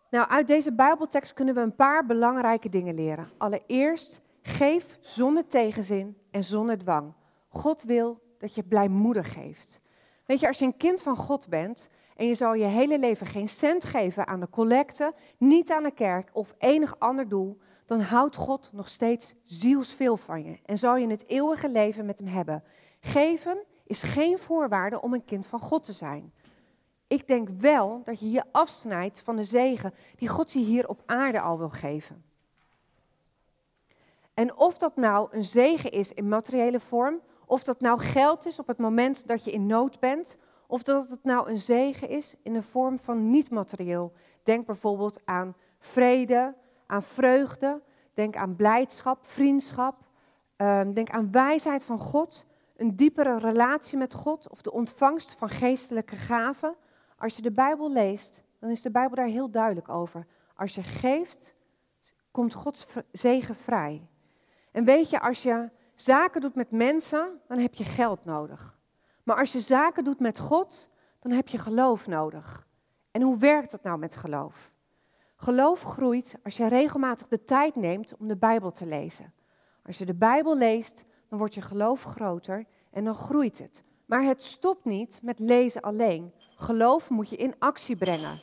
Nou, 0.10 0.30
uit 0.30 0.48
deze 0.48 0.74
Bijbeltekst 0.74 1.34
kunnen 1.34 1.56
we 1.56 1.62
een 1.62 1.76
paar 1.76 2.06
belangrijke 2.06 2.70
dingen 2.70 2.96
leren. 2.96 3.30
Allereerst, 3.38 4.22
geef 4.42 4.98
zonder 5.02 5.48
tegenzin 5.48 6.18
en 6.32 6.44
zonder 6.44 6.78
dwang. 6.78 7.14
God 7.48 7.84
wil 7.84 8.22
dat 8.38 8.56
je 8.56 8.64
blijmoedig 8.64 9.34
geeft. 9.34 9.82
Weet 10.26 10.40
je, 10.40 10.48
als 10.48 10.60
je 10.60 10.66
een 10.66 10.78
kind 10.78 11.02
van 11.02 11.16
God 11.16 11.50
bent 11.50 11.90
en 12.16 12.28
je 12.28 12.36
zal 12.36 12.54
je 12.54 12.66
hele 12.66 13.00
leven 13.00 13.28
geen 13.28 13.50
cent 13.50 13.84
geven 13.84 14.28
aan 14.28 14.40
de 14.40 14.50
collecte, 14.50 15.14
niet 15.38 15.72
aan 15.72 15.84
de 15.84 15.92
kerk 15.92 16.30
of 16.34 16.56
enig 16.58 17.00
ander 17.00 17.28
doel, 17.28 17.58
dan 17.92 18.02
houdt 18.02 18.36
God 18.36 18.70
nog 18.74 18.88
steeds 18.88 19.34
zielsveel 19.44 20.18
van 20.18 20.44
je 20.44 20.60
en 20.66 20.78
zal 20.78 20.98
je 20.98 21.08
het 21.08 21.28
eeuwige 21.28 21.70
leven 21.70 22.06
met 22.06 22.20
hem 22.20 22.28
hebben. 22.28 22.64
Geven 23.00 23.64
is 23.84 24.02
geen 24.02 24.40
voorwaarde 24.40 25.02
om 25.02 25.14
een 25.14 25.26
kind 25.26 25.48
van 25.48 25.60
God 25.60 25.84
te 25.84 25.92
zijn. 25.92 26.34
Ik 27.08 27.28
denk 27.28 27.50
wel 27.50 28.02
dat 28.04 28.20
je 28.20 28.32
je 28.32 28.44
afsnijdt 28.52 29.22
van 29.22 29.36
de 29.36 29.44
zegen 29.44 29.94
die 30.16 30.28
God 30.28 30.52
je 30.52 30.60
hier 30.60 30.88
op 30.88 31.04
aarde 31.06 31.42
al 31.42 31.58
wil 31.58 31.70
geven. 31.70 32.24
En 34.34 34.58
of 34.58 34.78
dat 34.78 34.96
nou 34.96 35.28
een 35.32 35.46
zegen 35.46 35.92
is 35.92 36.14
in 36.14 36.30
materiële 36.30 36.80
vorm, 36.80 37.20
of 37.46 37.64
dat 37.64 37.80
nou 37.80 38.00
geld 38.00 38.46
is 38.46 38.60
op 38.60 38.68
het 38.68 38.78
moment 38.78 39.28
dat 39.28 39.44
je 39.44 39.52
in 39.52 39.66
nood 39.66 40.00
bent, 40.00 40.38
of 40.68 40.84
dat 40.84 41.10
het 41.10 41.24
nou 41.24 41.50
een 41.50 41.60
zegen 41.60 42.10
is 42.10 42.36
in 42.44 42.54
de 42.54 42.64
vorm 42.64 43.00
van 43.00 43.30
niet-materieel. 43.30 44.14
Denk 44.44 44.66
bijvoorbeeld 44.66 45.22
aan 45.26 45.56
vrede, 45.80 46.56
aan 46.92 47.04
vreugde, 47.04 47.82
denk 48.14 48.36
aan 48.36 48.56
blijdschap, 48.56 49.26
vriendschap, 49.26 49.96
ehm, 50.56 50.94
denk 50.94 51.10
aan 51.10 51.32
wijsheid 51.32 51.84
van 51.84 52.00
God, 52.00 52.46
een 52.76 52.96
diepere 52.96 53.40
relatie 53.40 53.98
met 53.98 54.14
God 54.14 54.50
of 54.50 54.62
de 54.62 54.72
ontvangst 54.72 55.36
van 55.38 55.50
geestelijke 55.50 56.16
gaven. 56.16 56.76
Als 57.18 57.36
je 57.36 57.42
de 57.42 57.52
Bijbel 57.52 57.92
leest, 57.92 58.44
dan 58.60 58.70
is 58.70 58.82
de 58.82 58.92
Bijbel 58.92 59.16
daar 59.16 59.26
heel 59.26 59.50
duidelijk 59.50 59.90
over. 59.90 60.26
Als 60.56 60.76
je 60.76 60.84
geeft, 60.84 61.54
komt 62.32 62.54
Gods 62.54 62.86
zegen 63.12 63.56
vrij. 63.56 64.08
En 64.72 64.84
weet 64.84 65.10
je, 65.10 65.20
als 65.20 65.44
je 65.44 65.70
zaken 65.96 66.42
doet 66.42 66.56
met 66.56 66.72
mensen, 66.72 67.42
dan 67.48 67.58
heb 67.58 67.74
je 67.74 67.84
geld 67.84 68.26
nodig. 68.26 68.78
Maar 69.24 69.38
als 69.38 69.52
je 69.52 69.60
zaken 69.60 70.04
doet 70.04 70.20
met 70.20 70.40
God, 70.40 70.90
dan 71.20 71.32
heb 71.32 71.48
je 71.48 71.58
geloof 71.58 72.08
nodig. 72.08 72.68
En 73.12 73.22
hoe 73.22 73.38
werkt 73.38 73.72
dat 73.72 73.84
nou 73.84 73.98
met 73.98 74.16
geloof? 74.16 74.71
Geloof 75.44 75.82
groeit 75.82 76.36
als 76.44 76.58
je 76.58 76.68
regelmatig 76.68 77.28
de 77.28 77.44
tijd 77.44 77.76
neemt 77.76 78.16
om 78.18 78.28
de 78.28 78.38
Bijbel 78.38 78.72
te 78.72 78.86
lezen. 78.86 79.34
Als 79.86 79.98
je 79.98 80.06
de 80.06 80.14
Bijbel 80.14 80.58
leest, 80.58 81.04
dan 81.30 81.38
wordt 81.38 81.54
je 81.54 81.62
geloof 81.62 82.04
groter 82.04 82.66
en 82.92 83.04
dan 83.04 83.16
groeit 83.16 83.58
het. 83.60 83.84
Maar 84.06 84.24
het 84.24 84.44
stopt 84.44 84.86
niet 84.86 85.20
met 85.22 85.40
lezen 85.40 85.82
alleen. 85.82 86.34
Geloof 86.56 87.10
moet 87.10 87.30
je 87.30 87.36
in 87.36 87.56
actie 87.60 87.96
brengen. 87.96 88.40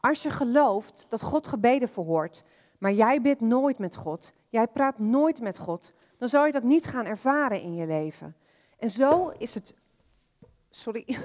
Als 0.00 0.22
je 0.22 0.30
gelooft 0.30 1.06
dat 1.08 1.22
God 1.22 1.46
gebeden 1.46 1.88
verhoort, 1.88 2.44
maar 2.78 2.92
jij 2.92 3.20
bidt 3.20 3.40
nooit 3.40 3.78
met 3.78 3.96
God, 3.96 4.32
jij 4.48 4.66
praat 4.66 4.98
nooit 4.98 5.40
met 5.40 5.58
God, 5.58 5.92
dan 6.18 6.28
zal 6.28 6.46
je 6.46 6.52
dat 6.52 6.62
niet 6.62 6.86
gaan 6.86 7.06
ervaren 7.06 7.60
in 7.62 7.74
je 7.74 7.86
leven. 7.86 8.36
En 8.78 8.90
zo 8.90 9.28
is 9.28 9.54
het. 9.54 9.74
Sorry. 10.70 11.06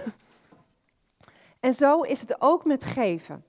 En 1.59 1.73
zo 1.73 2.01
is 2.01 2.21
het 2.21 2.41
ook 2.41 2.65
met 2.65 2.85
geven. 2.85 3.43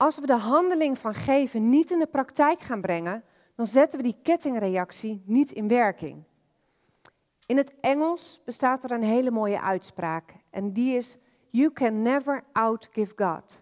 Als 0.00 0.18
we 0.18 0.26
de 0.26 0.36
handeling 0.36 0.98
van 0.98 1.14
geven 1.14 1.68
niet 1.68 1.90
in 1.90 1.98
de 1.98 2.06
praktijk 2.06 2.60
gaan 2.60 2.80
brengen, 2.80 3.24
dan 3.54 3.66
zetten 3.66 3.98
we 3.98 4.04
die 4.04 4.16
kettingreactie 4.22 5.22
niet 5.24 5.50
in 5.50 5.68
werking. 5.68 6.22
In 7.46 7.56
het 7.56 7.74
Engels 7.80 8.40
bestaat 8.44 8.84
er 8.84 8.90
een 8.90 9.02
hele 9.02 9.30
mooie 9.30 9.60
uitspraak 9.60 10.34
en 10.50 10.72
die 10.72 10.96
is: 10.96 11.16
You 11.50 11.72
can 11.72 12.02
never 12.02 12.44
outgive 12.52 13.12
God. 13.16 13.60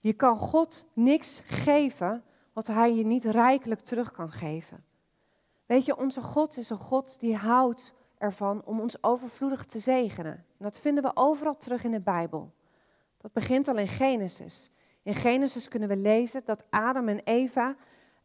Je 0.00 0.12
kan 0.12 0.36
God 0.36 0.86
niks 0.92 1.42
geven 1.44 2.24
wat 2.52 2.66
Hij 2.66 2.94
je 2.94 3.04
niet 3.04 3.24
rijkelijk 3.24 3.80
terug 3.80 4.12
kan 4.12 4.30
geven. 4.30 4.84
Weet 5.66 5.84
je, 5.84 5.96
onze 5.96 6.20
God 6.20 6.56
is 6.56 6.70
een 6.70 6.78
God 6.78 7.20
die 7.20 7.36
houdt 7.36 7.92
ervan 8.18 8.62
om 8.64 8.80
ons 8.80 9.02
overvloedig 9.02 9.64
te 9.64 9.78
zegenen. 9.78 10.32
En 10.32 10.64
dat 10.64 10.80
vinden 10.80 11.02
we 11.02 11.10
overal 11.14 11.56
terug 11.56 11.84
in 11.84 11.90
de 11.90 12.00
Bijbel. 12.00 12.52
Dat 13.16 13.32
begint 13.32 13.68
al 13.68 13.78
in 13.78 13.88
Genesis. 13.88 14.70
In 15.10 15.16
Genesis 15.16 15.68
kunnen 15.68 15.88
we 15.88 15.96
lezen 15.96 16.42
dat 16.44 16.64
Adam 16.70 17.08
en 17.08 17.20
Eva 17.24 17.76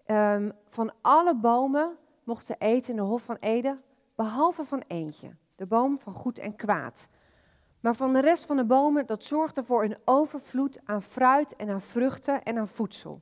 um, 0.07 0.51
van 0.69 0.93
alle 1.01 1.35
bomen 1.35 1.97
mochten 2.23 2.55
eten 2.59 2.89
in 2.89 2.95
de 2.95 3.01
Hof 3.01 3.23
van 3.23 3.37
Eden, 3.39 3.81
behalve 4.15 4.65
van 4.65 4.83
eentje, 4.87 5.35
de 5.55 5.65
boom 5.65 5.99
van 5.99 6.13
goed 6.13 6.37
en 6.37 6.55
kwaad. 6.55 7.07
Maar 7.79 7.95
van 7.95 8.13
de 8.13 8.19
rest 8.21 8.45
van 8.45 8.57
de 8.57 8.65
bomen, 8.65 9.05
dat 9.05 9.23
zorgde 9.23 9.63
voor 9.63 9.83
een 9.83 9.97
overvloed 10.03 10.79
aan 10.83 11.01
fruit 11.01 11.55
en 11.55 11.69
aan 11.69 11.81
vruchten 11.81 12.43
en 12.43 12.57
aan 12.57 12.67
voedsel. 12.67 13.21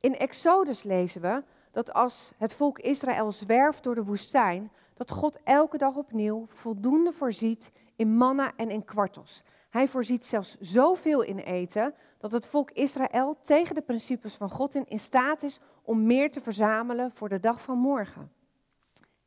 In 0.00 0.16
Exodus 0.16 0.82
lezen 0.82 1.20
we 1.20 1.42
dat 1.70 1.92
als 1.92 2.32
het 2.36 2.54
volk 2.54 2.78
Israël 2.78 3.32
zwerft 3.32 3.82
door 3.82 3.94
de 3.94 4.04
woestijn, 4.04 4.70
dat 4.94 5.10
God 5.10 5.38
elke 5.44 5.78
dag 5.78 5.96
opnieuw 5.96 6.46
voldoende 6.48 7.12
voorziet 7.12 7.72
in 7.96 8.16
manna 8.16 8.52
en 8.56 8.70
in 8.70 8.84
kwartels. 8.84 9.42
Hij 9.70 9.88
voorziet 9.88 10.26
zelfs 10.26 10.56
zoveel 10.60 11.22
in 11.22 11.38
eten 11.38 11.94
dat 12.22 12.32
het 12.32 12.46
volk 12.46 12.70
Israël 12.70 13.36
tegen 13.42 13.74
de 13.74 13.82
principes 13.82 14.34
van 14.34 14.50
God 14.50 14.74
in, 14.74 14.98
staat 14.98 15.42
is 15.42 15.60
om 15.82 16.06
meer 16.06 16.30
te 16.30 16.40
verzamelen 16.40 17.10
voor 17.14 17.28
de 17.28 17.40
dag 17.40 17.62
van 17.62 17.78
morgen. 17.78 18.32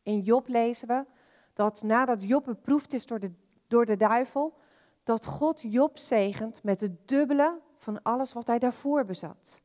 In 0.04 0.20
Job 0.20 0.48
lezen 0.48 0.88
we 0.88 1.06
dat 1.54 1.84
nadat 1.84 2.22
Job 2.22 2.46
beproefd 2.46 2.94
is 2.94 3.06
door 3.06 3.20
de, 3.20 3.32
door 3.68 3.86
de 3.86 3.98
duivel, 3.98 4.54
dat 5.04 5.26
God 5.26 5.62
Job 5.62 5.98
zegent 5.98 6.64
met 6.64 6.82
het 6.82 7.08
dubbele 7.08 7.60
van 7.78 8.02
alles 8.02 8.34
wat 8.34 8.48
hij 8.48 8.60
daarvoor 8.60 9.06
bezat. 9.06 9.62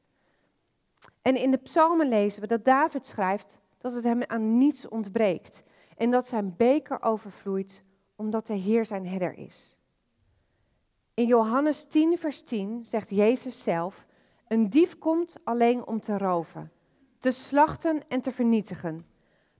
En 1.22 1.36
in 1.36 1.50
de 1.50 1.58
psalmen 1.58 2.08
lezen 2.08 2.40
we 2.40 2.46
dat 2.46 2.64
David 2.64 3.06
schrijft 3.06 3.58
dat 3.78 3.92
het 3.92 4.04
hem 4.04 4.22
aan 4.22 4.58
niets 4.58 4.88
ontbreekt 4.88 5.62
en 5.96 6.10
dat 6.10 6.26
zijn 6.26 6.56
beker 6.56 7.02
overvloeit 7.02 7.82
omdat 8.16 8.46
de 8.46 8.54
Heer 8.54 8.84
zijn 8.84 9.06
herder 9.06 9.38
is. 9.38 9.79
In 11.20 11.26
Johannes 11.26 11.84
10, 11.84 12.18
vers 12.18 12.42
10 12.42 12.84
zegt 12.84 13.10
Jezus 13.10 13.62
zelf: 13.62 14.06
Een 14.48 14.70
dief 14.70 14.98
komt 14.98 15.36
alleen 15.44 15.86
om 15.86 16.00
te 16.00 16.18
roven, 16.18 16.72
te 17.18 17.30
slachten 17.30 18.02
en 18.08 18.20
te 18.20 18.32
vernietigen. 18.32 19.06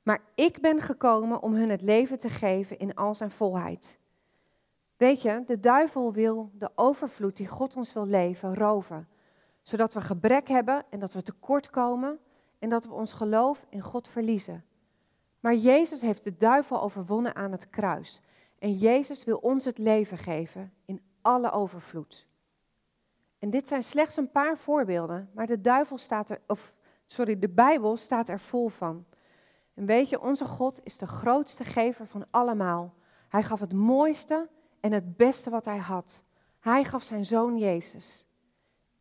Maar 0.03 0.21
ik 0.35 0.61
ben 0.61 0.81
gekomen 0.81 1.43
om 1.43 1.55
hun 1.55 1.71
het 1.71 1.83
leven 1.83 2.19
te 2.19 2.29
geven 2.29 2.79
in 2.79 2.95
al 2.95 3.15
zijn 3.15 3.31
volheid. 3.31 3.99
Weet 4.97 5.23
je, 5.23 5.43
de 5.47 5.61
duivel 5.61 6.13
wil 6.13 6.51
de 6.55 6.71
overvloed 6.75 7.37
die 7.37 7.49
God 7.49 7.77
ons 7.77 7.93
wil 7.93 8.07
leven 8.07 8.55
roven, 8.55 9.09
zodat 9.63 9.93
we 9.93 10.01
gebrek 10.01 10.49
hebben 10.49 10.85
en 10.91 11.01
dat 11.01 11.13
we 11.13 11.23
tekort 11.23 11.71
komen 11.71 12.19
en 12.59 12.69
dat 12.69 12.85
we 12.85 12.93
ons 12.93 13.13
geloof 13.13 13.67
in 13.69 13.81
God 13.81 14.09
verliezen. 14.09 14.65
Maar 15.41 15.55
Jezus 15.55 16.01
heeft 16.01 16.25
de 16.25 16.37
duivel 16.37 16.83
overwonnen 16.83 17.35
aan 17.35 17.53
het 17.53 17.71
kruis. 17.71 18.21
En 18.59 18.73
Jezus 18.77 19.25
wil 19.25 19.37
ons 19.37 19.65
het 19.65 19.79
leven 19.79 20.19
geven 20.19 20.73
in 20.85 21.01
alle 21.23 21.51
overvloed. 21.51 22.29
En 23.39 23.51
dit 23.51 23.69
zijn 23.69 23.83
slechts 23.83 24.17
een 24.17 24.31
paar 24.31 24.59
voorbeelden, 24.59 25.31
maar 25.35 25.47
de 25.47 25.61
duivel 25.61 25.99
staat 25.99 26.31
er, 26.31 26.41
of 26.47 26.75
sorry, 27.07 27.39
de 27.39 27.49
Bijbel 27.49 27.97
staat 27.97 28.29
er 28.29 28.41
vol 28.41 28.69
van. 28.69 29.07
En 29.75 29.87
weet 29.87 30.09
je, 30.09 30.21
onze 30.21 30.45
God 30.45 30.81
is 30.85 30.99
de 30.99 31.07
grootste 31.07 31.65
gever 31.65 32.07
van 32.07 32.27
allemaal. 32.31 32.95
Hij 33.29 33.43
gaf 33.43 33.61
het 33.61 33.73
mooiste 33.73 34.49
en 34.81 34.93
het 34.93 35.17
beste 35.17 35.51
wat 35.51 35.65
hij 35.65 35.79
had. 35.79 36.23
Hij 36.59 36.85
gaf 36.85 37.03
zijn 37.03 37.25
zoon 37.25 37.59
Jezus. 37.59 38.27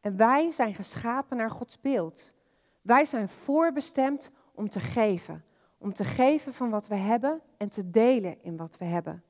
En 0.02 0.18
wij 0.18 0.52
zijn 0.52 0.76
geschapen 0.76 1.38
naar 1.38 1.52
Gods 1.52 1.80
beeld. 1.80 2.34
Wij 2.82 3.06
zijn 3.06 3.30
voorbestemd 3.30 4.32
om 4.54 4.70
te 4.70 4.80
geven. 4.80 5.44
Om 5.78 5.94
te 5.94 6.04
geven 6.04 6.54
van 6.54 6.70
wat 6.70 6.88
we 6.88 6.96
hebben 6.96 7.42
en 7.58 7.70
te 7.70 7.90
delen 7.90 8.44
in 8.44 8.58
wat 8.58 8.78
we 8.78 8.86
hebben. 8.86 9.24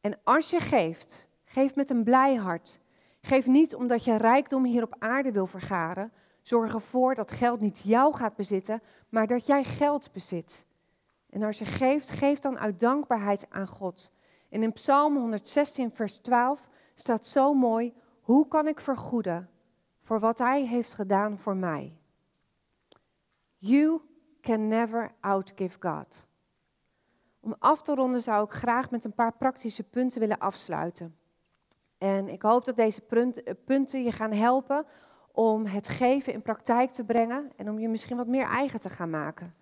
En 0.00 0.18
als 0.24 0.50
je 0.50 0.60
geeft, 0.60 1.26
geef 1.52 1.74
met 1.74 1.90
een 1.90 2.04
blij 2.04 2.34
hart. 2.34 2.80
Geef 3.20 3.46
niet 3.46 3.74
omdat 3.74 4.04
je 4.04 4.16
rijkdom 4.16 4.64
hier 4.64 4.82
op 4.82 4.96
aarde 4.98 5.32
wil 5.32 5.46
vergaren. 5.46 6.12
Zorg 6.42 6.74
ervoor 6.74 7.14
dat 7.14 7.30
geld 7.30 7.60
niet 7.60 7.78
jou 7.78 8.14
gaat 8.14 8.36
bezitten, 8.36 8.82
maar 9.08 9.26
dat 9.26 9.46
jij 9.46 9.64
geld 9.64 10.12
bezit. 10.12 10.66
En 11.30 11.42
als 11.42 11.58
je 11.58 11.64
geeft, 11.64 12.10
geef 12.10 12.38
dan 12.38 12.58
uit 12.58 12.80
dankbaarheid 12.80 13.46
aan 13.50 13.66
God. 13.66 14.10
En 14.48 14.62
in 14.62 14.72
Psalm 14.72 15.16
116, 15.16 15.90
vers 15.90 16.16
12 16.16 16.68
staat 16.94 17.26
zo 17.26 17.54
mooi: 17.54 17.94
Hoe 18.20 18.48
kan 18.48 18.68
ik 18.68 18.80
vergoeden 18.80 19.50
voor 20.02 20.20
wat 20.20 20.38
Hij 20.38 20.66
heeft 20.66 20.92
gedaan 20.92 21.38
voor 21.38 21.56
mij? 21.56 21.96
You 23.56 24.00
can 24.40 24.68
never 24.68 25.12
outgive 25.20 25.76
God. 25.80 26.26
Om 27.40 27.54
af 27.58 27.82
te 27.82 27.94
ronden 27.94 28.22
zou 28.22 28.44
ik 28.44 28.52
graag 28.52 28.90
met 28.90 29.04
een 29.04 29.14
paar 29.14 29.36
praktische 29.36 29.82
punten 29.82 30.20
willen 30.20 30.38
afsluiten. 30.38 31.16
En 32.02 32.28
ik 32.28 32.42
hoop 32.42 32.64
dat 32.64 32.76
deze 32.76 33.00
punten 33.64 34.02
je 34.02 34.12
gaan 34.12 34.32
helpen 34.32 34.86
om 35.32 35.66
het 35.66 35.88
geven 35.88 36.32
in 36.32 36.42
praktijk 36.42 36.92
te 36.92 37.04
brengen 37.04 37.52
en 37.56 37.70
om 37.70 37.78
je 37.78 37.88
misschien 37.88 38.16
wat 38.16 38.26
meer 38.26 38.46
eigen 38.46 38.80
te 38.80 38.88
gaan 38.88 39.10
maken. 39.10 39.54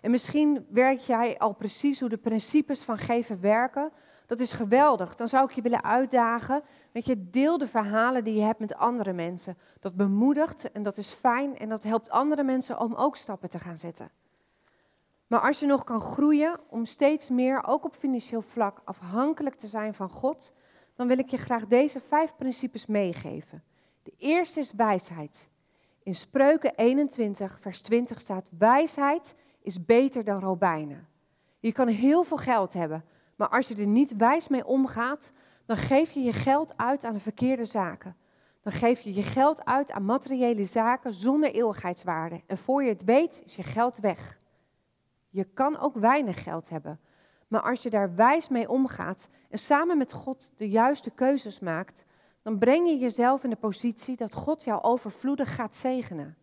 En 0.00 0.10
misschien 0.10 0.66
werk 0.70 0.98
jij 0.98 1.38
al 1.38 1.52
precies 1.52 2.00
hoe 2.00 2.08
de 2.08 2.16
principes 2.16 2.82
van 2.82 2.98
geven 2.98 3.40
werken. 3.40 3.92
Dat 4.26 4.40
is 4.40 4.52
geweldig. 4.52 5.14
Dan 5.14 5.28
zou 5.28 5.44
ik 5.44 5.50
je 5.50 5.62
willen 5.62 5.84
uitdagen. 5.84 6.62
Weet 6.92 7.06
je, 7.06 7.30
deel 7.30 7.58
de 7.58 7.68
verhalen 7.68 8.24
die 8.24 8.34
je 8.34 8.42
hebt 8.42 8.60
met 8.60 8.74
andere 8.74 9.12
mensen. 9.12 9.58
Dat 9.80 9.94
bemoedigt 9.94 10.72
en 10.72 10.82
dat 10.82 10.98
is 10.98 11.12
fijn 11.12 11.58
en 11.58 11.68
dat 11.68 11.82
helpt 11.82 12.10
andere 12.10 12.42
mensen 12.42 12.80
om 12.80 12.94
ook 12.94 13.16
stappen 13.16 13.48
te 13.48 13.58
gaan 13.58 13.78
zetten. 13.78 14.10
Maar 15.26 15.40
als 15.40 15.60
je 15.60 15.66
nog 15.66 15.84
kan 15.84 16.00
groeien 16.00 16.60
om 16.68 16.84
steeds 16.84 17.30
meer, 17.30 17.66
ook 17.66 17.84
op 17.84 17.94
financieel 17.94 18.42
vlak, 18.42 18.80
afhankelijk 18.84 19.54
te 19.54 19.66
zijn 19.66 19.94
van 19.94 20.08
God, 20.08 20.52
dan 20.96 21.08
wil 21.08 21.18
ik 21.18 21.30
je 21.30 21.36
graag 21.36 21.66
deze 21.66 22.00
vijf 22.00 22.36
principes 22.36 22.86
meegeven. 22.86 23.62
De 24.02 24.12
eerste 24.18 24.60
is 24.60 24.72
wijsheid. 24.72 25.48
In 26.02 26.14
Spreuken 26.14 26.74
21, 26.74 27.58
vers 27.60 27.80
20 27.80 28.20
staat: 28.20 28.48
Wijsheid 28.58 29.34
is 29.60 29.84
beter 29.84 30.24
dan 30.24 30.40
robijnen. 30.40 31.08
Je 31.58 31.72
kan 31.72 31.88
heel 31.88 32.22
veel 32.22 32.36
geld 32.36 32.72
hebben, 32.72 33.04
maar 33.36 33.48
als 33.48 33.68
je 33.68 33.76
er 33.76 33.86
niet 33.86 34.16
wijs 34.16 34.48
mee 34.48 34.66
omgaat, 34.66 35.32
dan 35.64 35.76
geef 35.76 36.10
je 36.10 36.22
je 36.22 36.32
geld 36.32 36.76
uit 36.76 37.04
aan 37.04 37.14
de 37.14 37.20
verkeerde 37.20 37.64
zaken. 37.64 38.16
Dan 38.62 38.72
geef 38.72 39.00
je 39.00 39.14
je 39.14 39.22
geld 39.22 39.64
uit 39.64 39.90
aan 39.90 40.04
materiële 40.04 40.64
zaken 40.64 41.14
zonder 41.14 41.52
eeuwigheidswaarde. 41.52 42.42
En 42.46 42.58
voor 42.58 42.82
je 42.82 42.88
het 42.88 43.04
weet, 43.04 43.42
is 43.44 43.56
je 43.56 43.62
geld 43.62 43.98
weg. 43.98 44.38
Je 45.28 45.44
kan 45.44 45.78
ook 45.78 45.94
weinig 45.94 46.42
geld 46.42 46.68
hebben. 46.68 47.00
Maar 47.46 47.62
als 47.62 47.82
je 47.82 47.90
daar 47.90 48.14
wijs 48.14 48.48
mee 48.48 48.68
omgaat 48.68 49.28
en 49.48 49.58
samen 49.58 49.98
met 49.98 50.12
God 50.12 50.52
de 50.56 50.68
juiste 50.68 51.10
keuzes 51.10 51.60
maakt, 51.60 52.04
dan 52.42 52.58
breng 52.58 52.88
je 52.88 52.98
jezelf 52.98 53.44
in 53.44 53.50
de 53.50 53.56
positie 53.56 54.16
dat 54.16 54.34
God 54.34 54.64
jou 54.64 54.82
overvloedig 54.82 55.54
gaat 55.54 55.76
zegenen. 55.76 56.36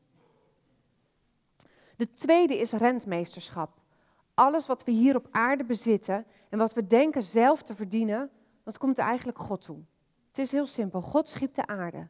De 1.96 2.14
tweede 2.14 2.58
is 2.58 2.72
rentmeesterschap. 2.72 3.82
Alles 4.34 4.68
wat 4.68 4.84
we 4.84 4.92
hier 4.92 5.16
op 5.16 5.28
aarde 5.32 5.64
bezitten 5.64 6.26
en 6.50 6.58
wat 6.58 6.74
we 6.74 6.88
denken 6.88 7.24
zelf 7.24 7.62
te 7.62 7.76
verdienen, 7.76 8.30
dat 8.64 8.78
komt 8.78 8.98
eigenlijk 8.98 9.38
God 9.38 9.62
toe. 9.62 9.78
Het 10.28 10.38
is 10.38 10.52
heel 10.52 10.66
simpel. 10.66 11.02
God 11.02 11.30
schiep 11.30 11.54
de 11.54 11.68
aarde. 11.68 12.08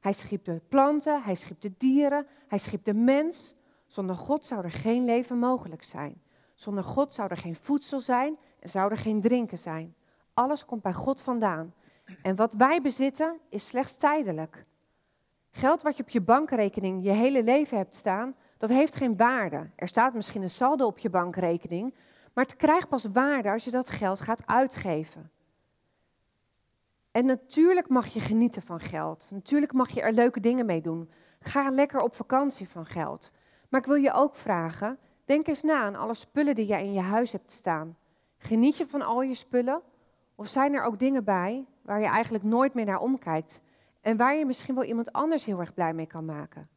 Hij 0.00 0.12
schiep 0.12 0.44
de 0.44 0.60
planten, 0.68 1.22
hij 1.22 1.34
schiep 1.34 1.60
de 1.60 1.74
dieren, 1.76 2.26
hij 2.48 2.58
schiep 2.58 2.84
de 2.84 2.94
mens. 2.94 3.54
Zonder 3.86 4.16
God 4.16 4.46
zou 4.46 4.64
er 4.64 4.70
geen 4.70 5.04
leven 5.04 5.38
mogelijk 5.38 5.82
zijn. 5.82 6.22
Zonder 6.60 6.84
God 6.84 7.14
zou 7.14 7.28
er 7.30 7.36
geen 7.36 7.56
voedsel 7.56 8.00
zijn 8.00 8.38
en 8.58 8.68
zou 8.68 8.90
er 8.90 8.96
geen 8.96 9.20
drinken 9.20 9.58
zijn. 9.58 9.94
Alles 10.34 10.64
komt 10.64 10.82
bij 10.82 10.92
God 10.92 11.20
vandaan. 11.20 11.74
En 12.22 12.36
wat 12.36 12.54
wij 12.54 12.80
bezitten 12.82 13.38
is 13.48 13.68
slechts 13.68 13.96
tijdelijk. 13.96 14.64
Geld 15.50 15.82
wat 15.82 15.96
je 15.96 16.02
op 16.02 16.08
je 16.08 16.20
bankrekening 16.20 17.04
je 17.04 17.10
hele 17.10 17.42
leven 17.42 17.76
hebt 17.76 17.94
staan, 17.94 18.34
dat 18.58 18.68
heeft 18.68 18.96
geen 18.96 19.16
waarde. 19.16 19.70
Er 19.76 19.88
staat 19.88 20.14
misschien 20.14 20.42
een 20.42 20.50
saldo 20.50 20.86
op 20.86 20.98
je 20.98 21.10
bankrekening, 21.10 21.94
maar 22.32 22.44
het 22.44 22.56
krijgt 22.56 22.88
pas 22.88 23.04
waarde 23.12 23.50
als 23.50 23.64
je 23.64 23.70
dat 23.70 23.90
geld 23.90 24.20
gaat 24.20 24.46
uitgeven. 24.46 25.30
En 27.10 27.26
natuurlijk 27.26 27.88
mag 27.88 28.06
je 28.06 28.20
genieten 28.20 28.62
van 28.62 28.80
geld. 28.80 29.28
Natuurlijk 29.30 29.72
mag 29.72 29.90
je 29.90 30.00
er 30.00 30.12
leuke 30.12 30.40
dingen 30.40 30.66
mee 30.66 30.80
doen. 30.80 31.10
Ga 31.40 31.70
lekker 31.70 32.00
op 32.00 32.14
vakantie 32.14 32.68
van 32.68 32.86
geld. 32.86 33.30
Maar 33.68 33.80
ik 33.80 33.86
wil 33.86 33.94
je 33.96 34.12
ook 34.12 34.36
vragen, 34.36 34.98
denk 35.30 35.46
eens 35.46 35.62
na 35.62 35.82
aan 35.82 35.96
alle 35.96 36.14
spullen 36.14 36.54
die 36.54 36.66
jij 36.66 36.84
in 36.84 36.92
je 36.92 37.00
huis 37.00 37.32
hebt 37.32 37.52
staan. 37.52 37.96
Geniet 38.38 38.76
je 38.76 38.86
van 38.86 39.02
al 39.02 39.22
je 39.22 39.34
spullen? 39.34 39.82
Of 40.34 40.46
zijn 40.46 40.74
er 40.74 40.82
ook 40.82 40.98
dingen 40.98 41.24
bij 41.24 41.66
waar 41.82 42.00
je 42.00 42.06
eigenlijk 42.06 42.44
nooit 42.44 42.74
meer 42.74 42.84
naar 42.84 43.00
omkijkt 43.00 43.60
en 44.00 44.16
waar 44.16 44.34
je 44.34 44.46
misschien 44.46 44.74
wel 44.74 44.84
iemand 44.84 45.12
anders 45.12 45.44
heel 45.44 45.60
erg 45.60 45.74
blij 45.74 45.92
mee 45.92 46.06
kan 46.06 46.24
maken? 46.24 46.68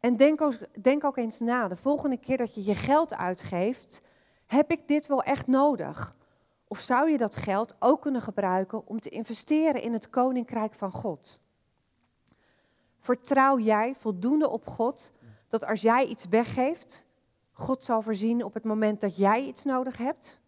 En 0.00 0.16
denk 0.16 0.40
ook, 0.40 0.82
denk 0.82 1.04
ook 1.04 1.16
eens 1.16 1.40
na, 1.40 1.68
de 1.68 1.76
volgende 1.76 2.16
keer 2.16 2.36
dat 2.36 2.54
je 2.54 2.64
je 2.64 2.74
geld 2.74 3.14
uitgeeft, 3.14 4.02
heb 4.46 4.70
ik 4.70 4.88
dit 4.88 5.06
wel 5.06 5.22
echt 5.22 5.46
nodig? 5.46 6.16
Of 6.68 6.80
zou 6.80 7.10
je 7.10 7.18
dat 7.18 7.36
geld 7.36 7.76
ook 7.78 8.00
kunnen 8.00 8.22
gebruiken 8.22 8.86
om 8.86 9.00
te 9.00 9.10
investeren 9.10 9.82
in 9.82 9.92
het 9.92 10.10
koninkrijk 10.10 10.74
van 10.74 10.90
God? 10.90 11.40
Vertrouw 12.98 13.58
jij 13.58 13.94
voldoende 13.94 14.48
op 14.48 14.66
God 14.66 15.12
dat 15.48 15.64
als 15.64 15.80
jij 15.80 16.06
iets 16.06 16.28
weggeeft, 16.28 17.06
God 17.58 17.84
zal 17.84 18.02
voorzien 18.02 18.44
op 18.44 18.54
het 18.54 18.64
moment 18.64 19.00
dat 19.00 19.16
jij 19.16 19.42
iets 19.42 19.64
nodig 19.64 19.96
hebt? 19.96 20.40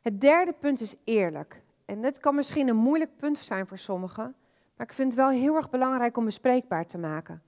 Het 0.00 0.20
derde 0.20 0.52
punt 0.52 0.80
is 0.80 0.94
eerlijk. 1.04 1.62
En 1.84 2.02
dit 2.02 2.18
kan 2.18 2.34
misschien 2.34 2.68
een 2.68 2.76
moeilijk 2.76 3.16
punt 3.16 3.38
zijn 3.38 3.66
voor 3.66 3.78
sommigen, 3.78 4.34
maar 4.76 4.86
ik 4.86 4.92
vind 4.92 5.08
het 5.08 5.20
wel 5.20 5.30
heel 5.30 5.54
erg 5.54 5.70
belangrijk 5.70 6.16
om 6.16 6.24
bespreekbaar 6.24 6.86
te 6.86 6.98
maken. 6.98 7.42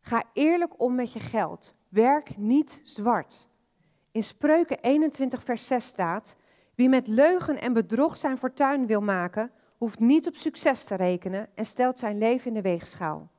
Ga 0.00 0.22
eerlijk 0.32 0.80
om 0.80 0.94
met 0.94 1.12
je 1.12 1.20
geld. 1.20 1.74
Werk 1.88 2.36
niet 2.36 2.80
zwart. 2.84 3.48
In 4.10 4.22
Spreuken 4.22 4.80
21, 4.80 5.44
vers 5.44 5.66
6 5.66 5.86
staat: 5.86 6.36
Wie 6.74 6.88
met 6.88 7.06
leugen 7.06 7.60
en 7.60 7.72
bedrog 7.72 8.16
zijn 8.16 8.38
fortuin 8.38 8.86
wil 8.86 9.00
maken, 9.00 9.50
hoeft 9.76 9.98
niet 9.98 10.26
op 10.26 10.36
succes 10.36 10.84
te 10.84 10.94
rekenen 10.94 11.48
en 11.54 11.64
stelt 11.64 11.98
zijn 11.98 12.18
leven 12.18 12.46
in 12.46 12.54
de 12.54 12.62
weegschaal. 12.62 13.30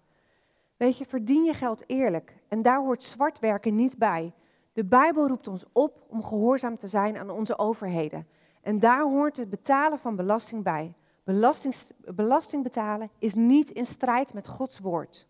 Weet 0.78 0.98
je, 0.98 1.06
verdien 1.06 1.44
je 1.44 1.54
geld 1.54 1.84
eerlijk 1.90 2.41
en 2.52 2.62
daar 2.62 2.80
hoort 2.80 3.04
zwart 3.04 3.40
werken 3.40 3.76
niet 3.76 3.98
bij. 3.98 4.34
De 4.74 4.86
Bijbel 4.86 5.28
roept 5.28 5.48
ons 5.48 5.66
op 5.72 6.04
om 6.08 6.24
gehoorzaam 6.24 6.78
te 6.78 6.88
zijn 6.88 7.18
aan 7.18 7.30
onze 7.30 7.58
overheden. 7.58 8.28
En 8.62 8.80
daar 8.80 9.02
hoort 9.02 9.38
het 9.38 9.50
betalen 9.50 10.00
van 10.00 10.16
belasting 10.16 10.64
bij. 10.64 10.94
Belasting, 11.24 11.76
belasting 12.16 12.64
betalen 12.64 13.10
is 13.20 13.34
niet 13.34 13.70
in 13.70 13.86
strijd 13.86 14.34
met 14.34 14.48
Gods 14.48 14.80
woord. 14.80 15.28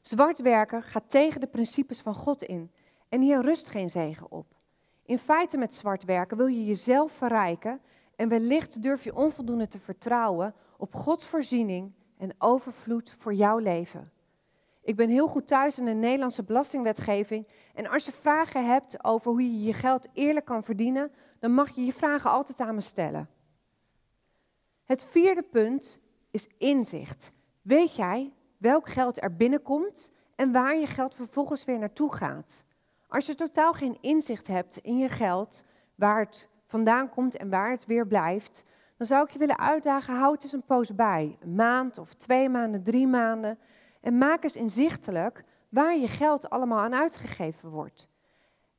Zwart 0.00 0.38
werken 0.40 0.82
gaat 0.82 1.10
tegen 1.10 1.40
de 1.40 1.46
principes 1.46 2.00
van 2.00 2.14
God 2.14 2.42
in 2.42 2.70
en 3.08 3.20
hier 3.20 3.42
rust 3.42 3.68
geen 3.68 3.90
zegen 3.90 4.30
op. 4.30 4.46
In 5.02 5.18
feite 5.18 5.56
met 5.56 5.74
zwart 5.74 6.04
werken 6.04 6.36
wil 6.36 6.46
je 6.46 6.64
jezelf 6.64 7.12
verrijken 7.12 7.80
en 8.16 8.28
wellicht 8.28 8.82
durf 8.82 9.04
je 9.04 9.16
onvoldoende 9.16 9.68
te 9.68 9.78
vertrouwen 9.78 10.54
op 10.76 10.94
Gods 10.94 11.26
voorziening 11.26 11.92
en 12.16 12.34
overvloed 12.38 13.14
voor 13.18 13.34
jouw 13.34 13.58
leven. 13.58 14.12
Ik 14.84 14.96
ben 14.96 15.08
heel 15.08 15.26
goed 15.28 15.46
thuis 15.46 15.78
in 15.78 15.84
de 15.84 15.92
Nederlandse 15.92 16.44
belastingwetgeving 16.44 17.46
en 17.74 17.86
als 17.86 18.04
je 18.04 18.12
vragen 18.12 18.66
hebt 18.66 19.04
over 19.04 19.30
hoe 19.30 19.42
je 19.42 19.62
je 19.62 19.72
geld 19.72 20.08
eerlijk 20.12 20.46
kan 20.46 20.64
verdienen, 20.64 21.12
dan 21.38 21.52
mag 21.52 21.70
je 21.74 21.84
je 21.84 21.92
vragen 21.92 22.30
altijd 22.30 22.60
aan 22.60 22.74
me 22.74 22.80
stellen. 22.80 23.28
Het 24.84 25.04
vierde 25.04 25.42
punt 25.42 25.98
is 26.30 26.48
inzicht. 26.58 27.32
Weet 27.62 27.96
jij 27.96 28.32
welk 28.56 28.88
geld 28.88 29.22
er 29.22 29.36
binnenkomt 29.36 30.12
en 30.36 30.52
waar 30.52 30.76
je 30.76 30.86
geld 30.86 31.14
vervolgens 31.14 31.64
weer 31.64 31.78
naartoe 31.78 32.14
gaat? 32.14 32.62
Als 33.08 33.26
je 33.26 33.34
totaal 33.34 33.72
geen 33.72 33.98
inzicht 34.00 34.46
hebt 34.46 34.76
in 34.76 34.98
je 34.98 35.08
geld, 35.08 35.64
waar 35.94 36.20
het 36.20 36.48
vandaan 36.66 37.08
komt 37.08 37.36
en 37.36 37.50
waar 37.50 37.70
het 37.70 37.86
weer 37.86 38.06
blijft, 38.06 38.64
dan 38.96 39.06
zou 39.06 39.24
ik 39.24 39.30
je 39.30 39.38
willen 39.38 39.58
uitdagen, 39.58 40.16
houd 40.16 40.42
eens 40.42 40.52
een 40.52 40.62
poos 40.62 40.94
bij. 40.94 41.36
Een 41.40 41.54
maand 41.54 41.98
of 41.98 42.14
twee 42.14 42.48
maanden, 42.48 42.82
drie 42.82 43.06
maanden. 43.06 43.58
En 44.04 44.18
maak 44.18 44.44
eens 44.44 44.56
inzichtelijk 44.56 45.44
waar 45.68 45.96
je 45.96 46.08
geld 46.08 46.50
allemaal 46.50 46.78
aan 46.78 46.94
uitgegeven 46.94 47.70
wordt. 47.70 48.08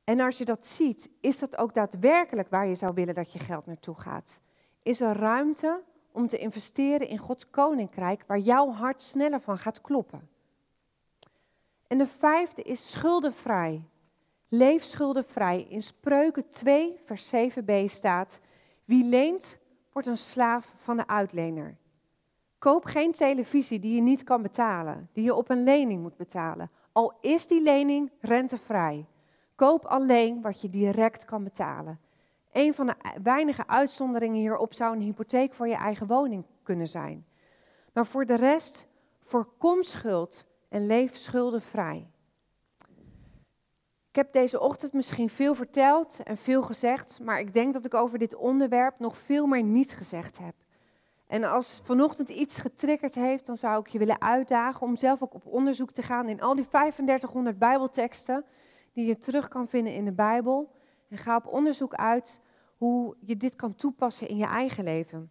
En 0.04 0.20
als 0.20 0.38
je 0.38 0.44
dat 0.44 0.66
ziet, 0.66 1.10
is 1.20 1.38
dat 1.38 1.56
ook 1.56 1.74
daadwerkelijk 1.74 2.48
waar 2.48 2.66
je 2.66 2.74
zou 2.74 2.94
willen 2.94 3.14
dat 3.14 3.32
je 3.32 3.38
geld 3.38 3.66
naartoe 3.66 3.94
gaat? 3.94 4.40
Is 4.82 5.00
er 5.00 5.16
ruimte 5.16 5.82
om 6.12 6.26
te 6.26 6.38
investeren 6.38 7.08
in 7.08 7.18
Gods 7.18 7.50
koninkrijk 7.50 8.24
waar 8.26 8.38
jouw 8.38 8.70
hart 8.70 9.02
sneller 9.02 9.40
van 9.40 9.58
gaat 9.58 9.80
kloppen? 9.80 10.28
En 11.86 11.98
de 11.98 12.06
vijfde 12.06 12.62
is 12.62 12.90
schuldenvrij. 12.90 13.82
Leef 14.48 14.84
schuldenvrij. 14.84 15.66
In 15.68 15.82
Spreuken 15.82 16.50
2, 16.50 17.00
vers 17.04 17.34
7b 17.34 17.84
staat: 17.84 18.40
Wie 18.84 19.04
leent, 19.04 19.58
wordt 19.92 20.08
een 20.08 20.16
slaaf 20.16 20.74
van 20.76 20.96
de 20.96 21.06
uitlener. 21.06 21.76
Koop 22.58 22.84
geen 22.84 23.12
televisie 23.12 23.80
die 23.80 23.94
je 23.94 24.00
niet 24.00 24.22
kan 24.22 24.42
betalen, 24.42 25.08
die 25.12 25.24
je 25.24 25.34
op 25.34 25.50
een 25.50 25.62
lening 25.62 26.02
moet 26.02 26.16
betalen, 26.16 26.70
al 26.92 27.18
is 27.20 27.46
die 27.46 27.62
lening 27.62 28.10
rentevrij. 28.20 29.06
Koop 29.54 29.84
alleen 29.84 30.42
wat 30.42 30.60
je 30.60 30.68
direct 30.68 31.24
kan 31.24 31.44
betalen. 31.44 32.00
Een 32.52 32.74
van 32.74 32.86
de 32.86 32.94
weinige 33.22 33.66
uitzonderingen 33.66 34.38
hierop 34.38 34.74
zou 34.74 34.94
een 34.94 35.02
hypotheek 35.02 35.54
voor 35.54 35.68
je 35.68 35.74
eigen 35.74 36.06
woning 36.06 36.44
kunnen 36.62 36.86
zijn. 36.86 37.26
Maar 37.92 38.06
voor 38.06 38.26
de 38.26 38.34
rest, 38.34 38.88
voorkom 39.24 39.82
schuld 39.82 40.46
en 40.68 40.86
leef 40.86 41.16
schuldenvrij. 41.16 42.06
Ik 44.10 44.22
heb 44.22 44.32
deze 44.32 44.60
ochtend 44.60 44.92
misschien 44.92 45.28
veel 45.28 45.54
verteld 45.54 46.20
en 46.22 46.36
veel 46.36 46.62
gezegd, 46.62 47.18
maar 47.22 47.40
ik 47.40 47.54
denk 47.54 47.72
dat 47.72 47.84
ik 47.84 47.94
over 47.94 48.18
dit 48.18 48.34
onderwerp 48.34 48.98
nog 48.98 49.18
veel 49.18 49.46
meer 49.46 49.62
niet 49.62 49.92
gezegd 49.92 50.38
heb. 50.38 50.54
En 51.26 51.44
als 51.44 51.80
vanochtend 51.84 52.28
iets 52.28 52.58
getriggerd 52.58 53.14
heeft, 53.14 53.46
dan 53.46 53.56
zou 53.56 53.80
ik 53.80 53.86
je 53.86 53.98
willen 53.98 54.20
uitdagen 54.20 54.86
om 54.86 54.96
zelf 54.96 55.22
ook 55.22 55.34
op 55.34 55.46
onderzoek 55.46 55.90
te 55.90 56.02
gaan 56.02 56.28
in 56.28 56.40
al 56.40 56.54
die 56.54 56.68
3500 56.68 57.58
Bijbelteksten 57.58 58.44
die 58.92 59.06
je 59.06 59.18
terug 59.18 59.48
kan 59.48 59.68
vinden 59.68 59.94
in 59.94 60.04
de 60.04 60.12
Bijbel. 60.12 60.74
En 61.08 61.18
ga 61.18 61.36
op 61.36 61.46
onderzoek 61.46 61.94
uit 61.94 62.40
hoe 62.76 63.16
je 63.20 63.36
dit 63.36 63.56
kan 63.56 63.74
toepassen 63.74 64.28
in 64.28 64.36
je 64.36 64.46
eigen 64.46 64.84
leven. 64.84 65.30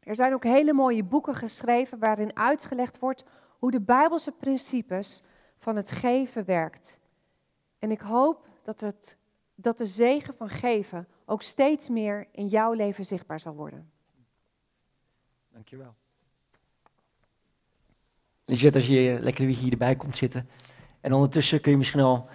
Er 0.00 0.14
zijn 0.14 0.34
ook 0.34 0.44
hele 0.44 0.72
mooie 0.72 1.04
boeken 1.04 1.34
geschreven 1.34 1.98
waarin 1.98 2.36
uitgelegd 2.36 2.98
wordt 2.98 3.24
hoe 3.58 3.70
de 3.70 3.80
Bijbelse 3.80 4.32
principes 4.32 5.22
van 5.58 5.76
het 5.76 5.90
geven 5.90 6.44
werkt. 6.44 7.00
En 7.78 7.90
ik 7.90 8.00
hoop 8.00 8.48
dat, 8.62 8.80
het, 8.80 9.16
dat 9.54 9.78
de 9.78 9.86
zegen 9.86 10.34
van 10.34 10.48
geven 10.48 11.08
ook 11.24 11.42
steeds 11.42 11.88
meer 11.88 12.28
in 12.32 12.46
jouw 12.46 12.72
leven 12.72 13.04
zichtbaar 13.04 13.40
zal 13.40 13.54
worden. 13.54 13.92
Dankjewel. 15.54 15.94
Lisette, 18.44 18.78
als 18.78 18.86
je 18.86 19.18
lekker 19.20 19.46
weer 19.46 19.56
hierbij 19.56 19.96
komt 19.96 20.16
zitten. 20.16 20.48
En 21.00 21.12
ondertussen 21.12 21.60
kun 21.60 21.70
je 21.70 21.76
misschien 21.78 22.00
al. 22.00 22.28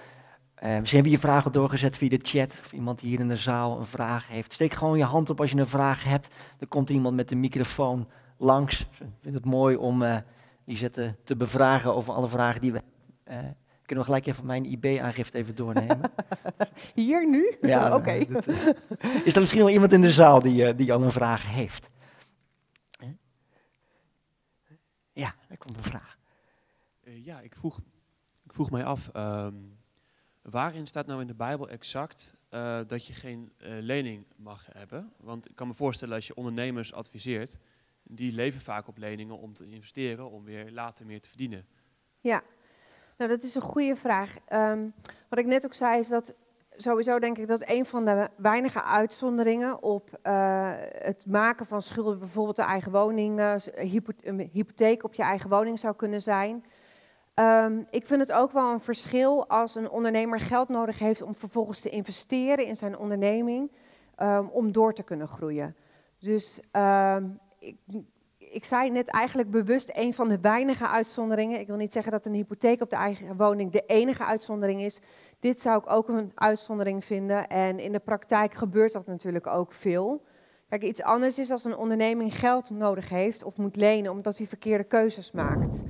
Uh, 0.63 0.77
misschien 0.77 0.99
heb 0.99 1.05
je 1.05 1.11
je 1.11 1.19
vragen 1.19 1.51
doorgezet 1.51 1.97
via 1.97 2.09
de 2.09 2.19
chat. 2.21 2.59
Of 2.63 2.73
iemand 2.73 3.01
hier 3.01 3.19
in 3.19 3.27
de 3.27 3.35
zaal 3.35 3.77
een 3.77 3.85
vraag 3.85 4.27
heeft. 4.27 4.53
Steek 4.53 4.73
gewoon 4.73 4.97
je 4.97 5.03
hand 5.03 5.29
op 5.29 5.39
als 5.39 5.51
je 5.51 5.57
een 5.57 5.67
vraag 5.67 6.03
hebt. 6.03 6.27
Er 6.59 6.67
komt 6.67 6.89
iemand 6.89 7.15
met 7.15 7.29
de 7.29 7.35
microfoon 7.35 8.07
langs. 8.37 8.79
Ik 8.79 9.07
vind 9.21 9.35
het 9.35 9.45
mooi 9.45 9.75
om 9.75 10.01
uh, 10.01 10.17
Lisette 10.65 11.15
te 11.23 11.35
bevragen 11.35 11.95
over 11.95 12.13
alle 12.13 12.29
vragen 12.29 12.61
die 12.61 12.71
we. 12.71 12.81
Uh, 13.29 13.37
kunnen 13.85 14.05
we 14.05 14.11
gelijk 14.11 14.25
even 14.25 14.45
mijn 14.45 14.65
IB-aangifte 14.65 15.37
even 15.37 15.55
doornemen? 15.55 16.11
Hier 16.93 17.29
nu? 17.29 17.57
Ja, 17.61 17.95
oké. 17.95 18.25
is 19.23 19.33
er 19.33 19.39
misschien 19.39 19.63
wel 19.63 19.69
iemand 19.69 19.93
in 19.93 20.01
de 20.01 20.11
zaal 20.11 20.41
die, 20.41 20.75
die 20.75 20.93
al 20.93 21.03
een 21.03 21.11
vraag 21.11 21.45
heeft? 21.47 21.89
Ja, 25.11 25.35
daar 25.47 25.57
komt 25.57 25.77
een 25.77 25.83
vraag. 25.83 26.17
Uh, 27.03 27.25
ja, 27.25 27.39
ik 27.39 27.55
vroeg, 27.55 27.79
ik 28.43 28.53
vroeg 28.53 28.71
mij 28.71 28.85
af, 28.85 29.09
um, 29.15 29.79
waarin 30.41 30.87
staat 30.87 31.05
nou 31.05 31.21
in 31.21 31.27
de 31.27 31.35
Bijbel 31.35 31.69
exact 31.69 32.35
uh, 32.49 32.79
dat 32.87 33.05
je 33.05 33.13
geen 33.13 33.53
uh, 33.57 33.67
lening 33.81 34.25
mag 34.35 34.67
hebben? 34.71 35.13
Want 35.17 35.49
ik 35.49 35.55
kan 35.55 35.67
me 35.67 35.73
voorstellen 35.73 36.15
als 36.15 36.27
je 36.27 36.35
ondernemers 36.35 36.93
adviseert, 36.93 37.57
die 38.03 38.31
leven 38.31 38.61
vaak 38.61 38.87
op 38.87 38.97
leningen 38.97 39.37
om 39.37 39.53
te 39.53 39.65
investeren, 39.65 40.29
om 40.29 40.43
weer 40.43 40.71
later 40.71 41.05
meer 41.05 41.21
te 41.21 41.27
verdienen. 41.27 41.67
Ja, 42.19 42.43
nou 43.17 43.29
dat 43.29 43.43
is 43.43 43.55
een 43.55 43.61
goede 43.61 43.95
vraag. 43.95 44.35
Um, 44.53 44.93
wat 45.29 45.39
ik 45.39 45.45
net 45.45 45.65
ook 45.65 45.73
zei 45.73 45.99
is 45.99 46.07
dat 46.07 46.33
sowieso 46.81 47.19
denk 47.19 47.37
ik 47.37 47.47
dat 47.47 47.69
een 47.69 47.85
van 47.85 48.05
de 48.05 48.29
weinige 48.35 48.83
uitzonderingen 48.83 49.83
op 49.83 50.09
uh, 50.23 50.71
het 50.91 51.25
maken 51.27 51.65
van 51.65 51.81
schulden, 51.81 52.19
bijvoorbeeld 52.19 52.55
de 52.55 52.61
eigen 52.61 52.91
woning, 52.91 53.39
uh, 53.39 53.53
een 54.21 54.49
hypotheek 54.51 55.03
op 55.03 55.13
je 55.13 55.23
eigen 55.23 55.49
woning 55.49 55.79
zou 55.79 55.95
kunnen 55.95 56.21
zijn. 56.21 56.65
Um, 57.35 57.85
ik 57.89 58.05
vind 58.05 58.21
het 58.21 58.31
ook 58.31 58.51
wel 58.51 58.71
een 58.71 58.79
verschil 58.79 59.47
als 59.47 59.75
een 59.75 59.89
ondernemer 59.89 60.39
geld 60.39 60.69
nodig 60.69 60.99
heeft 60.99 61.21
om 61.21 61.35
vervolgens 61.35 61.79
te 61.79 61.89
investeren 61.89 62.65
in 62.65 62.75
zijn 62.75 62.97
onderneming 62.97 63.71
um, 64.17 64.47
om 64.47 64.71
door 64.71 64.93
te 64.93 65.03
kunnen 65.03 65.27
groeien. 65.27 65.75
Dus 66.19 66.59
ik, 67.59 67.75
ik 68.51 68.65
zei 68.65 68.89
net 68.91 69.07
eigenlijk 69.07 69.51
bewust 69.51 69.91
een 69.93 70.13
van 70.13 70.29
de 70.29 70.39
weinige 70.39 70.87
uitzonderingen. 70.87 71.59
Ik 71.59 71.67
wil 71.67 71.75
niet 71.75 71.93
zeggen 71.93 72.11
dat 72.11 72.25
een 72.25 72.33
hypotheek 72.33 72.81
op 72.81 72.89
de 72.89 72.95
eigen 72.95 73.37
woning 73.37 73.71
de 73.71 73.83
enige 73.87 74.25
uitzondering 74.25 74.81
is. 74.81 74.99
Dit 75.39 75.61
zou 75.61 75.79
ik 75.79 75.89
ook 75.89 76.07
een 76.07 76.31
uitzondering 76.35 77.05
vinden. 77.05 77.47
En 77.47 77.79
in 77.79 77.91
de 77.91 77.99
praktijk 77.99 78.53
gebeurt 78.53 78.93
dat 78.93 79.05
natuurlijk 79.05 79.47
ook 79.47 79.73
veel. 79.73 80.21
Kijk, 80.69 80.83
iets 80.83 81.01
anders 81.01 81.39
is 81.39 81.51
als 81.51 81.63
een 81.63 81.77
onderneming 81.77 82.39
geld 82.39 82.69
nodig 82.69 83.09
heeft 83.09 83.43
of 83.43 83.57
moet 83.57 83.75
lenen 83.75 84.11
omdat 84.11 84.37
hij 84.37 84.47
verkeerde 84.47 84.83
keuzes 84.83 85.31
maakt. 85.31 85.83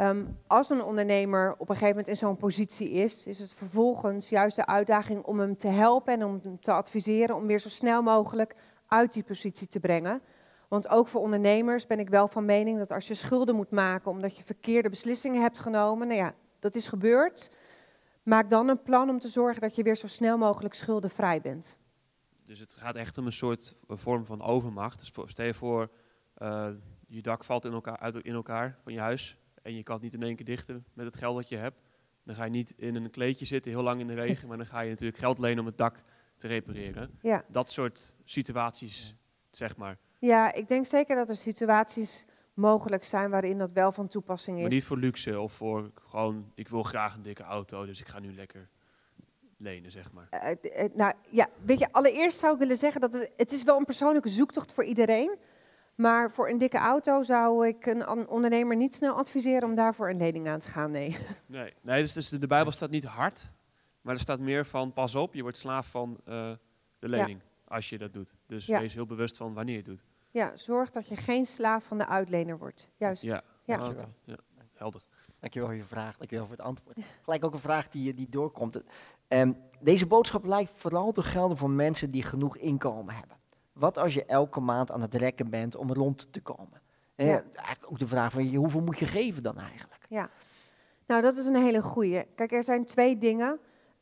Um, 0.00 0.38
als 0.46 0.70
een 0.70 0.82
ondernemer 0.82 1.52
op 1.52 1.60
een 1.60 1.66
gegeven 1.66 1.88
moment 1.88 2.08
in 2.08 2.16
zo'n 2.16 2.36
positie 2.36 2.90
is, 2.90 3.26
is 3.26 3.38
het 3.38 3.54
vervolgens 3.54 4.28
juist 4.28 4.56
de 4.56 4.66
uitdaging 4.66 5.24
om 5.24 5.40
hem 5.40 5.56
te 5.56 5.68
helpen 5.68 6.12
en 6.12 6.24
om 6.24 6.40
hem 6.42 6.60
te 6.60 6.72
adviseren 6.72 7.36
om 7.36 7.46
weer 7.46 7.58
zo 7.58 7.68
snel 7.68 8.02
mogelijk 8.02 8.54
uit 8.86 9.12
die 9.12 9.22
positie 9.22 9.66
te 9.66 9.80
brengen. 9.80 10.20
Want 10.68 10.88
ook 10.88 11.08
voor 11.08 11.20
ondernemers 11.20 11.86
ben 11.86 11.98
ik 11.98 12.08
wel 12.08 12.28
van 12.28 12.44
mening 12.44 12.78
dat 12.78 12.92
als 12.92 13.08
je 13.08 13.14
schulden 13.14 13.54
moet 13.54 13.70
maken 13.70 14.10
omdat 14.10 14.36
je 14.36 14.44
verkeerde 14.44 14.88
beslissingen 14.88 15.42
hebt 15.42 15.58
genomen, 15.58 16.06
nou 16.06 16.20
ja, 16.20 16.34
dat 16.58 16.74
is 16.74 16.88
gebeurd. 16.88 17.50
Maak 18.22 18.50
dan 18.50 18.68
een 18.68 18.82
plan 18.82 19.08
om 19.08 19.18
te 19.18 19.28
zorgen 19.28 19.60
dat 19.60 19.74
je 19.74 19.82
weer 19.82 19.96
zo 19.96 20.06
snel 20.06 20.38
mogelijk 20.38 20.74
schuldenvrij 20.74 21.40
bent. 21.40 21.76
Dus 22.44 22.58
het 22.58 22.74
gaat 22.74 22.96
echt 22.96 23.18
om 23.18 23.26
een 23.26 23.32
soort 23.32 23.76
vorm 23.86 24.24
van 24.24 24.42
overmacht. 24.42 24.98
Dus 24.98 25.12
stel 25.30 25.46
je 25.46 25.54
voor, 25.54 25.90
uh, 26.38 26.68
je 27.06 27.22
dak 27.22 27.44
valt 27.44 27.64
in 27.64 27.72
elkaar, 27.72 27.98
uit, 27.98 28.14
in 28.14 28.34
elkaar 28.34 28.78
van 28.82 28.92
je 28.92 29.00
huis 29.00 29.36
en 29.62 29.74
je 29.74 29.82
kan 29.82 29.94
het 29.94 30.04
niet 30.04 30.14
in 30.14 30.22
één 30.22 30.36
keer 30.36 30.44
dichten 30.44 30.84
met 30.92 31.06
het 31.06 31.16
geld 31.16 31.36
dat 31.36 31.48
je 31.48 31.56
hebt. 31.56 31.80
Dan 32.24 32.34
ga 32.34 32.44
je 32.44 32.50
niet 32.50 32.74
in 32.76 32.94
een 32.94 33.10
kleedje 33.10 33.44
zitten 33.44 33.72
heel 33.72 33.82
lang 33.82 34.00
in 34.00 34.06
de 34.06 34.14
regen, 34.14 34.46
maar 34.48 34.56
dan 34.56 34.66
ga 34.66 34.80
je 34.80 34.90
natuurlijk 34.90 35.18
geld 35.18 35.38
lenen 35.38 35.58
om 35.58 35.66
het 35.66 35.78
dak 35.78 36.02
te 36.36 36.46
repareren. 36.46 37.18
Ja. 37.22 37.44
Dat 37.48 37.70
soort 37.70 38.16
situaties, 38.24 39.14
zeg 39.50 39.76
maar. 39.76 39.98
Ja, 40.18 40.52
ik 40.52 40.68
denk 40.68 40.86
zeker 40.86 41.16
dat 41.16 41.28
er 41.28 41.36
situaties 41.36 42.24
mogelijk 42.54 43.04
zijn 43.04 43.30
waarin 43.30 43.58
dat 43.58 43.72
wel 43.72 43.92
van 43.92 44.08
toepassing 44.08 44.56
is. 44.56 44.62
Maar 44.62 44.72
niet 44.72 44.84
voor 44.84 44.98
luxe 44.98 45.40
of 45.40 45.52
voor 45.52 45.90
gewoon, 45.94 46.52
ik 46.54 46.68
wil 46.68 46.82
graag 46.82 47.14
een 47.14 47.22
dikke 47.22 47.42
auto, 47.42 47.86
dus 47.86 48.00
ik 48.00 48.08
ga 48.08 48.18
nu 48.18 48.34
lekker 48.34 48.68
lenen, 49.56 49.90
zeg 49.90 50.12
maar. 50.12 50.28
Uh, 50.32 50.84
nou 50.94 51.12
ja, 51.30 51.48
weet 51.64 51.78
je, 51.78 51.92
allereerst 51.92 52.38
zou 52.38 52.52
ik 52.52 52.58
willen 52.58 52.76
zeggen 52.76 53.00
dat 53.00 53.12
het, 53.12 53.30
het 53.36 53.52
is 53.52 53.62
wel 53.62 53.78
een 53.78 53.84
persoonlijke 53.84 54.28
zoektocht 54.28 54.72
voor 54.72 54.84
iedereen. 54.84 55.36
Maar 55.94 56.30
voor 56.30 56.48
een 56.48 56.58
dikke 56.58 56.78
auto 56.78 57.22
zou 57.22 57.68
ik 57.68 57.86
een 57.86 58.28
ondernemer 58.28 58.76
niet 58.76 58.94
snel 58.94 59.14
adviseren 59.14 59.68
om 59.68 59.74
daarvoor 59.74 60.10
een 60.10 60.16
lening 60.16 60.48
aan 60.48 60.58
te 60.58 60.68
gaan. 60.68 60.90
Nee. 60.90 61.16
Nee, 61.46 61.74
nee 61.80 62.02
dus, 62.02 62.12
dus 62.12 62.28
de 62.28 62.46
Bijbel 62.46 62.72
staat 62.72 62.90
niet 62.90 63.04
hard, 63.04 63.52
maar 64.00 64.14
er 64.14 64.20
staat 64.20 64.40
meer 64.40 64.66
van 64.66 64.92
pas 64.92 65.14
op, 65.14 65.34
je 65.34 65.42
wordt 65.42 65.56
slaaf 65.56 65.86
van 65.86 66.20
uh, 66.28 66.50
de 66.98 67.08
lening 67.08 67.40
als 67.68 67.88
je 67.88 67.98
dat 67.98 68.12
doet. 68.12 68.34
Dus 68.46 68.66
ja. 68.66 68.80
wees 68.80 68.94
heel 68.94 69.06
bewust 69.06 69.36
van 69.36 69.54
wanneer 69.54 69.74
je 69.74 69.80
het 69.80 69.90
doet. 69.90 70.04
Ja, 70.30 70.56
zorg 70.56 70.90
dat 70.90 71.08
je 71.08 71.16
geen 71.16 71.46
slaaf 71.46 71.84
van 71.84 71.98
de 71.98 72.06
uitlener 72.06 72.58
wordt. 72.58 72.90
Juist. 72.96 73.22
Ja, 73.22 73.42
ja. 73.64 73.88
Oh, 73.88 73.94
ja. 74.24 74.36
helder. 74.74 75.02
Dankjewel 75.40 75.68
voor 75.68 75.78
je 75.78 75.84
vraag, 75.84 76.16
dankjewel 76.16 76.46
voor 76.46 76.56
het 76.56 76.64
antwoord. 76.64 76.96
Gelijk 77.22 77.44
ook 77.44 77.52
een 77.52 77.58
vraag 77.58 77.88
die, 77.88 78.14
die 78.14 78.28
doorkomt. 78.28 78.82
Um, 79.28 79.56
deze 79.80 80.06
boodschap 80.06 80.44
lijkt 80.44 80.70
vooral 80.74 81.12
te 81.12 81.22
gelden 81.22 81.56
voor 81.56 81.70
mensen 81.70 82.10
die 82.10 82.22
genoeg 82.22 82.56
inkomen 82.56 83.14
hebben. 83.14 83.36
Wat 83.72 83.98
als 83.98 84.14
je 84.14 84.24
elke 84.24 84.60
maand 84.60 84.90
aan 84.90 85.00
het 85.00 85.14
rekken 85.14 85.50
bent 85.50 85.76
om 85.76 85.92
rond 85.92 86.32
te 86.32 86.40
komen? 86.40 86.80
Ja. 87.14 87.42
eigenlijk 87.54 87.90
ook 87.92 87.98
de 87.98 88.06
vraag 88.06 88.32
van 88.32 88.54
hoeveel 88.54 88.80
moet 88.80 88.98
je 88.98 89.06
geven 89.06 89.42
dan 89.42 89.58
eigenlijk? 89.58 90.04
Ja, 90.08 90.30
nou 91.06 91.22
dat 91.22 91.36
is 91.36 91.44
een 91.44 91.56
hele 91.56 91.82
goeie. 91.82 92.24
Kijk, 92.34 92.52
er 92.52 92.64
zijn 92.64 92.84
twee 92.84 93.18
dingen. 93.18 93.58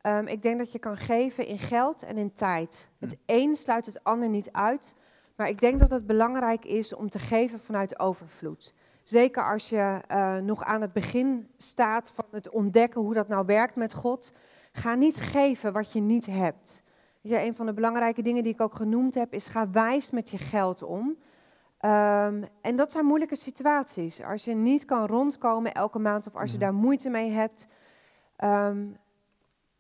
Um, 0.07 0.27
ik 0.27 0.42
denk 0.42 0.59
dat 0.59 0.73
je 0.73 0.79
kan 0.79 0.97
geven 0.97 1.47
in 1.47 1.59
geld 1.59 2.03
en 2.03 2.16
in 2.16 2.33
tijd. 2.33 2.88
Het 2.99 3.16
hm. 3.27 3.33
een 3.33 3.57
sluit 3.57 3.87
het 3.87 4.05
ander 4.05 4.29
niet 4.29 4.53
uit. 4.53 4.95
Maar 5.37 5.49
ik 5.49 5.61
denk 5.61 5.79
dat 5.79 5.90
het 5.90 6.07
belangrijk 6.07 6.64
is 6.64 6.95
om 6.95 7.09
te 7.09 7.19
geven 7.19 7.61
vanuit 7.61 7.99
overvloed. 7.99 8.75
Zeker 9.03 9.51
als 9.51 9.69
je 9.69 10.01
uh, 10.11 10.37
nog 10.37 10.64
aan 10.64 10.81
het 10.81 10.92
begin 10.92 11.49
staat 11.57 12.12
van 12.14 12.25
het 12.31 12.51
ontdekken 12.51 13.01
hoe 13.01 13.14
dat 13.14 13.29
nou 13.29 13.47
werkt 13.47 13.77
met 13.77 13.95
God. 13.95 14.33
Ga 14.73 14.95
niet 14.95 15.16
geven 15.16 15.73
wat 15.73 15.92
je 15.92 16.01
niet 16.01 16.27
hebt. 16.27 16.83
Ja, 17.21 17.42
een 17.42 17.55
van 17.55 17.66
de 17.66 17.73
belangrijke 17.73 18.23
dingen 18.23 18.42
die 18.42 18.53
ik 18.53 18.61
ook 18.61 18.75
genoemd 18.75 19.14
heb, 19.14 19.33
is 19.33 19.47
ga 19.47 19.71
wijs 19.71 20.11
met 20.11 20.31
je 20.31 20.38
geld 20.38 20.83
om. 20.83 21.16
Um, 21.81 22.45
en 22.61 22.77
dat 22.77 22.92
zijn 22.92 23.05
moeilijke 23.05 23.37
situaties. 23.37 24.23
Als 24.23 24.45
je 24.45 24.55
niet 24.55 24.85
kan 24.85 25.07
rondkomen 25.07 25.73
elke 25.73 25.99
maand 25.99 26.27
of 26.27 26.37
als 26.37 26.53
je 26.53 26.59
daar 26.59 26.75
moeite 26.75 27.11
mee 27.11 27.31
hebt. 27.31 27.66
Um, 28.45 28.97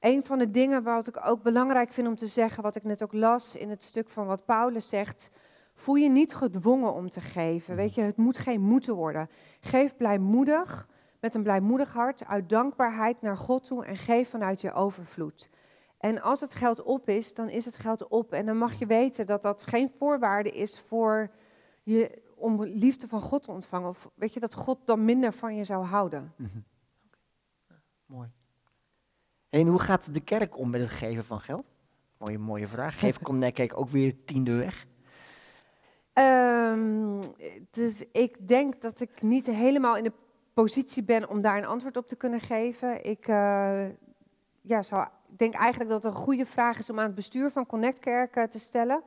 een 0.06 0.24
van 0.24 0.38
de 0.38 0.50
dingen 0.50 0.82
wat 0.82 1.06
ik 1.06 1.26
ook 1.26 1.42
belangrijk 1.42 1.92
vind 1.92 2.08
om 2.08 2.16
te 2.16 2.26
zeggen, 2.26 2.62
wat 2.62 2.76
ik 2.76 2.84
net 2.84 3.02
ook 3.02 3.12
las 3.12 3.56
in 3.56 3.70
het 3.70 3.82
stuk 3.82 4.10
van 4.10 4.26
wat 4.26 4.44
Paulus 4.44 4.88
zegt, 4.88 5.30
voel 5.74 5.94
je 5.94 6.08
niet 6.08 6.34
gedwongen 6.34 6.94
om 6.94 7.10
te 7.10 7.20
geven. 7.20 7.74
Mhm. 7.74 7.82
Weet 7.82 7.94
je, 7.94 8.02
het 8.02 8.16
moet 8.16 8.38
geen 8.38 8.60
moeten 8.60 8.94
worden. 8.94 9.28
Geef 9.60 9.96
blijmoedig, 9.96 10.88
met 11.20 11.34
een 11.34 11.42
blijmoedig 11.42 11.92
hart, 11.92 12.26
uit 12.26 12.48
dankbaarheid 12.48 13.20
naar 13.22 13.36
God 13.36 13.64
toe 13.64 13.84
en 13.84 13.96
geef 13.96 14.30
vanuit 14.30 14.60
je 14.60 14.72
overvloed. 14.72 15.50
En 15.98 16.22
als 16.22 16.40
het 16.40 16.54
geld 16.54 16.82
op 16.82 17.08
is, 17.08 17.34
dan 17.34 17.48
is 17.48 17.64
het 17.64 17.76
geld 17.76 18.08
op. 18.08 18.32
En 18.32 18.46
dan 18.46 18.56
mag 18.56 18.74
je 18.74 18.86
weten 18.86 19.26
dat 19.26 19.42
dat 19.42 19.62
geen 19.62 19.90
voorwaarde 19.98 20.50
is 20.50 20.80
voor 20.80 21.30
je, 21.82 22.22
om 22.34 22.64
liefde 22.64 23.08
van 23.08 23.20
God 23.20 23.42
te 23.42 23.50
ontvangen. 23.50 23.88
Of 23.88 24.10
weet 24.14 24.32
je, 24.32 24.40
dat 24.40 24.54
God 24.54 24.78
dan 24.84 25.04
minder 25.04 25.32
van 25.32 25.56
je 25.56 25.64
zou 25.64 25.84
houden. 25.84 26.32
Mm 26.36 26.50
-hmm. 26.52 26.64
Mooi. 28.06 28.35
En 29.50 29.66
hoe 29.66 29.80
gaat 29.80 30.14
de 30.14 30.20
kerk 30.20 30.58
om 30.58 30.70
met 30.70 30.80
het 30.80 30.90
geven 30.90 31.24
van 31.24 31.40
geld? 31.40 31.64
Mooie, 32.18 32.38
mooie 32.38 32.68
vraag. 32.68 32.98
Geef 32.98 33.18
Connect 33.18 33.74
ook 33.74 33.88
weer 33.88 34.14
tiende 34.24 34.54
weg? 34.54 34.86
Um, 36.18 37.20
dus 37.70 38.04
ik 38.12 38.48
denk 38.48 38.80
dat 38.80 39.00
ik 39.00 39.22
niet 39.22 39.46
helemaal 39.46 39.96
in 39.96 40.04
de 40.04 40.12
positie 40.54 41.02
ben 41.02 41.28
om 41.28 41.40
daar 41.40 41.58
een 41.58 41.66
antwoord 41.66 41.96
op 41.96 42.06
te 42.06 42.16
kunnen 42.16 42.40
geven. 42.40 43.04
Ik 43.04 43.28
uh, 43.28 43.88
ja, 44.60 44.82
zou, 44.82 45.06
denk 45.36 45.54
eigenlijk 45.54 45.90
dat 45.90 46.02
het 46.02 46.12
een 46.12 46.18
goede 46.18 46.46
vraag 46.46 46.78
is 46.78 46.90
om 46.90 46.98
aan 46.98 47.06
het 47.06 47.14
bestuur 47.14 47.50
van 47.50 47.66
Connect 47.66 47.98
Kerk 47.98 48.36
uh, 48.36 48.44
te 48.44 48.58
stellen. 48.58 49.02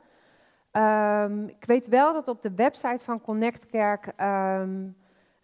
Um, 0.72 1.48
ik 1.48 1.64
weet 1.64 1.88
wel 1.88 2.12
dat 2.12 2.28
op 2.28 2.42
de 2.42 2.54
website 2.54 3.04
van 3.04 3.20
Connect 3.20 3.66
Kerk 3.66 4.12
um, 4.20 4.96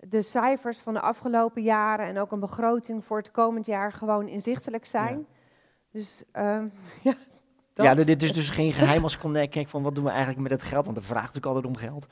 de 0.08 0.22
cijfers 0.22 0.78
van 0.78 0.94
de 0.94 1.00
afgelopen 1.00 1.62
jaren 1.62 2.06
en 2.06 2.18
ook 2.18 2.32
een 2.32 2.40
begroting 2.40 3.04
voor 3.04 3.16
het 3.16 3.30
komend 3.30 3.66
jaar 3.66 3.92
gewoon 3.92 4.28
inzichtelijk 4.28 4.84
zijn. 4.84 5.26
Ja. 5.90 6.02
Dus 6.02 6.24
ja, 6.32 7.14
ja, 7.74 7.94
dit 7.94 8.22
is 8.22 8.32
dus 8.32 8.50
geen 8.50 8.72
geheim 8.72 9.02
als 9.02 9.18
ik 9.18 9.50
kijk 9.50 9.68
van 9.68 9.82
wat 9.82 9.94
doen 9.94 10.04
we 10.04 10.10
eigenlijk 10.10 10.40
met 10.40 10.50
het 10.50 10.62
geld, 10.62 10.84
want 10.84 10.96
er 10.96 11.04
vraagt 11.04 11.34
natuurlijk 11.34 11.54
altijd 11.54 11.74
om 11.74 11.80
geld. 11.80 12.06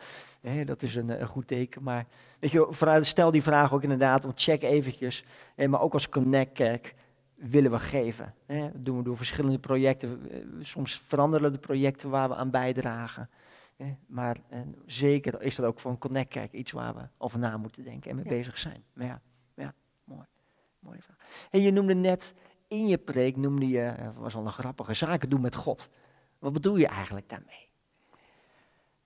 dat 0.67 0.83
is 0.83 0.95
een, 0.95 1.21
een, 1.21 1.27
goed 1.27 1.47
teken. 1.47 1.83
Maar 1.83 2.07
weet 2.39 2.51
je, 2.51 2.67
vanuit, 2.71 3.07
stel 3.07 3.31
die 3.31 3.43
vraag 3.43 3.73
ook 3.73 3.83
inderdaad, 3.83 4.23
want 4.23 4.43
check 4.43 4.63
eventjes. 4.63 5.25
maar 5.69 5.81
ook 5.81 5.93
als 5.93 6.09
Connect 6.09 6.63
willen 7.35 7.71
we 7.71 7.79
geven. 7.79 8.35
dat 8.47 8.85
doen 8.85 8.97
we 8.97 9.03
door 9.03 9.17
verschillende 9.17 9.59
projecten. 9.59 10.31
Soms 10.61 11.03
veranderen 11.07 11.53
de 11.53 11.59
projecten 11.59 12.11
waar 12.11 12.29
we 12.29 12.35
aan 12.35 12.51
bijdragen. 12.51 13.29
Maar 14.07 14.37
en 14.49 14.75
zeker 14.87 15.43
is 15.43 15.55
dat 15.55 15.67
ook 15.67 15.81
voor 15.81 15.91
een 15.91 15.99
Connect 15.99 16.29
Kerk 16.29 16.53
iets 16.53 16.73
waar 16.73 16.95
we 16.95 17.03
over 17.19 17.39
na 17.39 17.57
moeten 17.57 17.85
denken 17.85 18.11
en 18.11 18.17
mee 18.17 18.25
bezig 18.25 18.59
zijn. 18.59 18.85
Maar 18.93 19.07
ja, 19.07 19.21
ja 19.55 19.75
mooi. 20.05 20.27
Mooie 20.79 21.03
vraag. 21.03 21.49
En 21.51 21.63
je 21.63 21.71
noemde 21.71 21.95
net 21.95 22.35
in 22.69 22.87
je 22.87 22.99
preek 22.99 23.37
noemde 23.37 23.69
je, 23.69 23.87
eh, 23.87 24.09
was 24.17 24.35
al 24.35 24.47
een 24.47 24.53
grappige, 24.53 24.95
zaken 24.95 25.29
doen 25.29 25.41
met 25.41 25.55
God. 25.55 25.89
Wat 26.39 26.53
bedoel 26.53 26.77
je 26.77 26.87
eigenlijk 26.87 27.29
daarmee? 27.29 27.69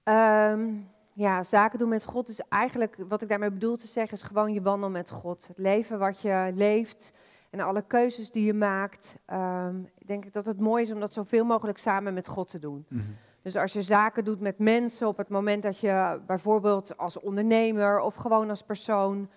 Um, 0.05 0.88
ja, 1.12 1.43
zaken 1.43 1.79
doen 1.79 1.88
met 1.88 2.05
God 2.05 2.29
is 2.29 2.41
eigenlijk, 2.49 2.97
wat 3.09 3.23
ik 3.23 3.29
daarmee 3.29 3.51
bedoel 3.51 3.77
te 3.77 3.87
zeggen, 3.87 4.19
is 4.19 4.23
gewoon 4.23 4.53
je 4.53 4.62
wandel 4.62 4.91
met 4.91 5.11
God. 5.11 5.47
Het 5.49 5.59
leven 5.59 5.99
wat 5.99 6.21
je 6.21 6.53
leeft 6.55 7.12
en 7.51 7.61
alle 7.61 7.83
keuzes 7.87 8.31
die 8.31 8.45
je 8.45 8.55
maakt. 8.55 9.19
Um, 9.33 9.91
denk 10.05 10.25
ik 10.25 10.33
dat 10.33 10.45
het 10.45 10.61
mooi 10.61 10.83
is 10.83 10.93
om 10.93 11.01
dat 11.01 11.12
zoveel 11.12 11.45
mogelijk 11.45 11.79
samen 11.79 12.14
met 12.14 12.29
God 12.29 12.49
te 12.49 12.59
doen. 12.59 12.87
Mm 12.88 12.99
-hmm. 12.99 13.17
Dus 13.49 13.57
als 13.57 13.73
je 13.73 13.83
zaken 13.83 14.25
doet 14.25 14.41
met 14.41 14.59
mensen 14.59 15.09
op 15.09 15.17
het 15.17 15.29
moment 15.29 15.63
dat 15.63 15.79
je 15.79 16.21
bijvoorbeeld 16.27 16.97
als 16.97 17.21
ondernemer 17.21 18.01
of 18.01 18.15
gewoon 18.15 18.49
als 18.49 18.63
persoon 18.63 19.29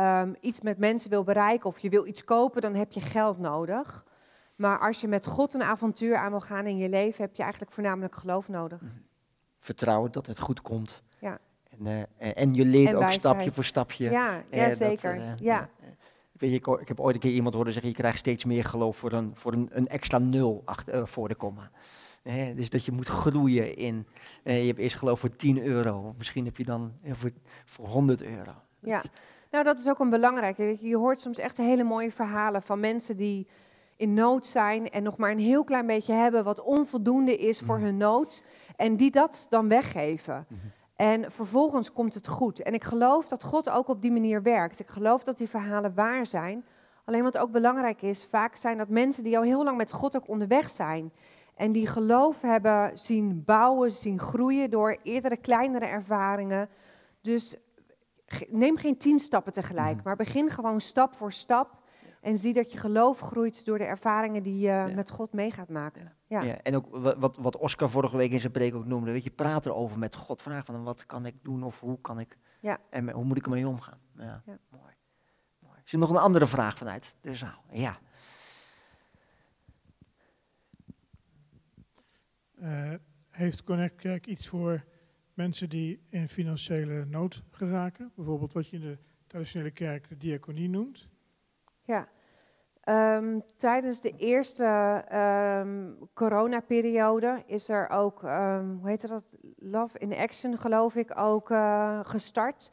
um, 0.00 0.36
iets 0.40 0.60
met 0.60 0.78
mensen 0.78 1.10
wil 1.10 1.24
bereiken 1.24 1.68
of 1.68 1.78
je 1.78 1.88
wil 1.88 2.06
iets 2.06 2.24
kopen, 2.24 2.62
dan 2.62 2.74
heb 2.74 2.92
je 2.92 3.00
geld 3.00 3.38
nodig. 3.38 4.04
Maar 4.56 4.78
als 4.78 5.00
je 5.00 5.08
met 5.08 5.26
God 5.26 5.54
een 5.54 5.62
avontuur 5.62 6.16
aan 6.16 6.30
wil 6.30 6.40
gaan 6.40 6.66
in 6.66 6.76
je 6.76 6.88
leven, 6.88 7.24
heb 7.24 7.34
je 7.34 7.42
eigenlijk 7.42 7.72
voornamelijk 7.72 8.14
geloof 8.14 8.48
nodig. 8.48 8.80
Mhm. 8.80 8.92
Vertrouwen 9.58 10.12
dat 10.12 10.26
het 10.26 10.38
goed 10.38 10.60
komt. 10.60 11.02
Ja. 11.18 11.38
En, 11.70 11.86
uh, 11.86 12.36
en 12.36 12.54
je 12.54 12.64
leert 12.64 12.94
ook 12.94 13.10
stapje 13.10 13.52
voor 13.52 13.64
stapje. 13.64 14.10
Ja, 14.10 14.42
ja 14.50 14.70
zeker. 14.70 15.14
Dat, 15.14 15.24
uh, 15.24 15.32
ja. 15.36 15.68
Weet 16.32 16.50
je, 16.50 16.56
ik, 16.56 16.66
ik, 16.66 16.88
heb 16.88 17.00
ooit 17.00 17.14
een 17.14 17.20
keer 17.20 17.32
iemand 17.32 17.54
horen 17.54 17.72
zeggen, 17.72 17.90
je 17.90 17.96
krijgt 17.96 18.18
steeds 18.18 18.44
meer 18.44 18.64
geloof 18.64 18.96
voor 18.96 19.12
een, 19.12 19.32
voor 19.34 19.52
een, 19.52 19.68
een 19.72 19.86
extra 19.86 20.18
nul 20.18 20.62
achter, 20.64 21.08
voor 21.08 21.28
de 21.28 21.34
komma. 21.34 21.70
Dus 22.54 22.70
dat 22.70 22.84
je 22.84 22.92
moet 22.92 23.08
groeien 23.08 23.76
in, 23.76 24.06
je 24.44 24.50
hebt 24.50 24.78
eerst 24.78 24.96
geloof 24.96 25.20
voor 25.20 25.36
10 25.36 25.62
euro, 25.62 26.14
misschien 26.18 26.44
heb 26.44 26.56
je 26.56 26.64
dan 26.64 26.92
voor, 27.10 27.30
voor 27.64 27.86
100 27.86 28.22
euro. 28.22 28.52
Ja, 28.80 29.02
nou, 29.50 29.64
dat 29.64 29.78
is 29.78 29.88
ook 29.88 29.98
een 29.98 30.10
belangrijke. 30.10 30.76
Je 30.80 30.96
hoort 30.96 31.20
soms 31.20 31.38
echt 31.38 31.56
hele 31.56 31.82
mooie 31.82 32.10
verhalen 32.10 32.62
van 32.62 32.80
mensen 32.80 33.16
die 33.16 33.46
in 33.96 34.14
nood 34.14 34.46
zijn 34.46 34.90
en 34.90 35.02
nog 35.02 35.16
maar 35.16 35.30
een 35.30 35.38
heel 35.38 35.64
klein 35.64 35.86
beetje 35.86 36.12
hebben 36.12 36.44
wat 36.44 36.62
onvoldoende 36.62 37.36
is 37.36 37.58
voor 37.58 37.76
mhm. 37.76 37.84
hun 37.84 37.96
nood. 37.96 38.42
En 38.76 38.96
die 38.96 39.10
dat 39.10 39.46
dan 39.50 39.68
weggeven. 39.68 40.46
Mhm. 40.48 40.60
En 40.96 41.30
vervolgens 41.30 41.92
komt 41.92 42.14
het 42.14 42.28
goed. 42.28 42.62
En 42.62 42.74
ik 42.74 42.84
geloof 42.84 43.26
dat 43.28 43.42
God 43.42 43.70
ook 43.70 43.88
op 43.88 44.02
die 44.02 44.12
manier 44.12 44.42
werkt. 44.42 44.80
Ik 44.80 44.88
geloof 44.88 45.22
dat 45.22 45.36
die 45.36 45.48
verhalen 45.48 45.94
waar 45.94 46.26
zijn. 46.26 46.64
Alleen 47.04 47.22
wat 47.22 47.38
ook 47.38 47.50
belangrijk 47.50 48.02
is, 48.02 48.24
vaak 48.24 48.56
zijn 48.56 48.78
dat 48.78 48.88
mensen 48.88 49.24
die 49.24 49.36
al 49.36 49.42
heel 49.42 49.64
lang 49.64 49.76
met 49.76 49.92
God 49.92 50.16
ook 50.16 50.28
onderweg 50.28 50.70
zijn. 50.70 51.12
En 51.54 51.72
die 51.72 51.86
geloof 51.86 52.40
hebben 52.40 52.98
zien 52.98 53.44
bouwen, 53.44 53.92
zien 53.92 54.18
groeien 54.18 54.70
door 54.70 54.98
eerdere 55.02 55.36
kleinere 55.36 55.84
ervaringen. 55.86 56.68
Dus 57.20 57.56
neem 58.48 58.76
geen 58.76 58.96
tien 58.98 59.18
stappen 59.18 59.52
tegelijk, 59.52 60.02
maar 60.02 60.16
begin 60.16 60.50
gewoon 60.50 60.80
stap 60.80 61.14
voor 61.16 61.32
stap. 61.32 61.80
En 62.20 62.38
zie 62.38 62.52
dat 62.52 62.72
je 62.72 62.78
geloof 62.78 63.20
groeit 63.20 63.64
door 63.64 63.78
de 63.78 63.84
ervaringen 63.84 64.42
die 64.42 64.58
je 64.58 64.66
Ja. 64.66 64.86
met 64.94 65.10
God 65.10 65.32
mee 65.32 65.50
gaat 65.50 65.68
maken. 65.68 66.12
Ja. 66.26 66.42
Ja. 66.42 66.56
en 66.62 66.76
ook 66.76 66.86
wa- 66.90 67.18
wat, 67.18 67.36
wat 67.36 67.56
Oscar 67.56 67.90
vorige 67.90 68.16
week 68.16 68.30
in 68.32 68.40
zijn 68.40 68.52
preek 68.52 68.74
ook 68.74 68.86
noemde, 68.86 69.12
weet 69.12 69.24
je, 69.24 69.30
praat 69.30 69.66
erover 69.66 69.98
met 69.98 70.16
God. 70.16 70.42
Vraag 70.42 70.64
van 70.64 70.82
wat 70.82 71.06
kan 71.06 71.26
ik 71.26 71.34
doen 71.42 71.62
of 71.62 71.80
hoe 71.80 72.00
kan 72.00 72.18
ik, 72.20 72.36
Ja. 72.60 72.78
en 72.90 73.10
hoe 73.10 73.24
moet 73.24 73.36
ik 73.36 73.44
ermee 73.44 73.68
omgaan. 73.68 73.98
Ja, 74.16 74.42
Ja. 74.46 74.58
Mooi. 74.70 74.94
mooi. 75.58 75.78
Is 75.84 75.92
er 75.92 75.98
nog 75.98 76.10
een 76.10 76.16
andere 76.16 76.46
vraag 76.46 76.76
vanuit 76.78 77.14
de 77.20 77.34
zaal? 77.34 77.62
Ja. 77.70 77.98
Heeft 83.30 83.64
Connect 83.64 83.96
Kerk 83.96 84.26
iets 84.26 84.48
voor 84.48 84.84
mensen 85.34 85.68
die 85.68 86.02
in 86.08 86.28
financiële 86.28 87.04
nood 87.04 87.42
geraken? 87.50 88.12
Bijvoorbeeld 88.14 88.52
wat 88.52 88.68
je 88.68 88.76
in 88.76 88.82
de 88.82 88.98
traditionele 89.26 89.70
kerk 89.70 90.08
de 90.08 90.16
diaconie 90.16 90.68
noemt. 90.68 91.08
Ja. 91.82 92.08
Ehm, 92.82 93.38
tijdens 93.56 94.00
de 94.00 94.16
eerste 94.16 94.64
ehm 95.08 95.92
coronaperiode 96.14 97.42
is 97.46 97.68
er 97.68 97.88
ook, 97.88 98.24
ehm, 98.24 98.66
hoe 98.66 98.88
heet 98.88 99.08
dat, 99.08 99.24
Love 99.56 99.98
in 99.98 100.16
Action 100.16 100.58
geloof 100.58 100.94
ik, 100.94 101.18
ook 101.18 101.50
eh, 101.50 102.00
gestart. 102.02 102.72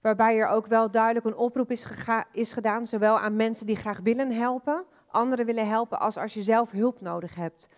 Waarbij 0.00 0.38
er 0.38 0.48
ook 0.48 0.66
wel 0.66 0.90
duidelijk 0.90 1.26
een 1.26 1.36
oproep 1.36 1.70
is, 1.70 1.86
is 2.32 2.52
gedaan, 2.52 2.86
zowel 2.86 3.18
aan 3.18 3.36
mensen 3.36 3.66
die 3.66 3.76
graag 3.76 4.00
willen 4.00 4.30
helpen, 4.30 4.84
anderen 5.06 5.46
willen 5.46 5.68
helpen, 5.68 6.00
als 6.00 6.16
als 6.16 6.34
je 6.34 6.42
zelf 6.42 6.70
hulp 6.70 7.00
nodig 7.00 7.34
hebt. 7.34 7.68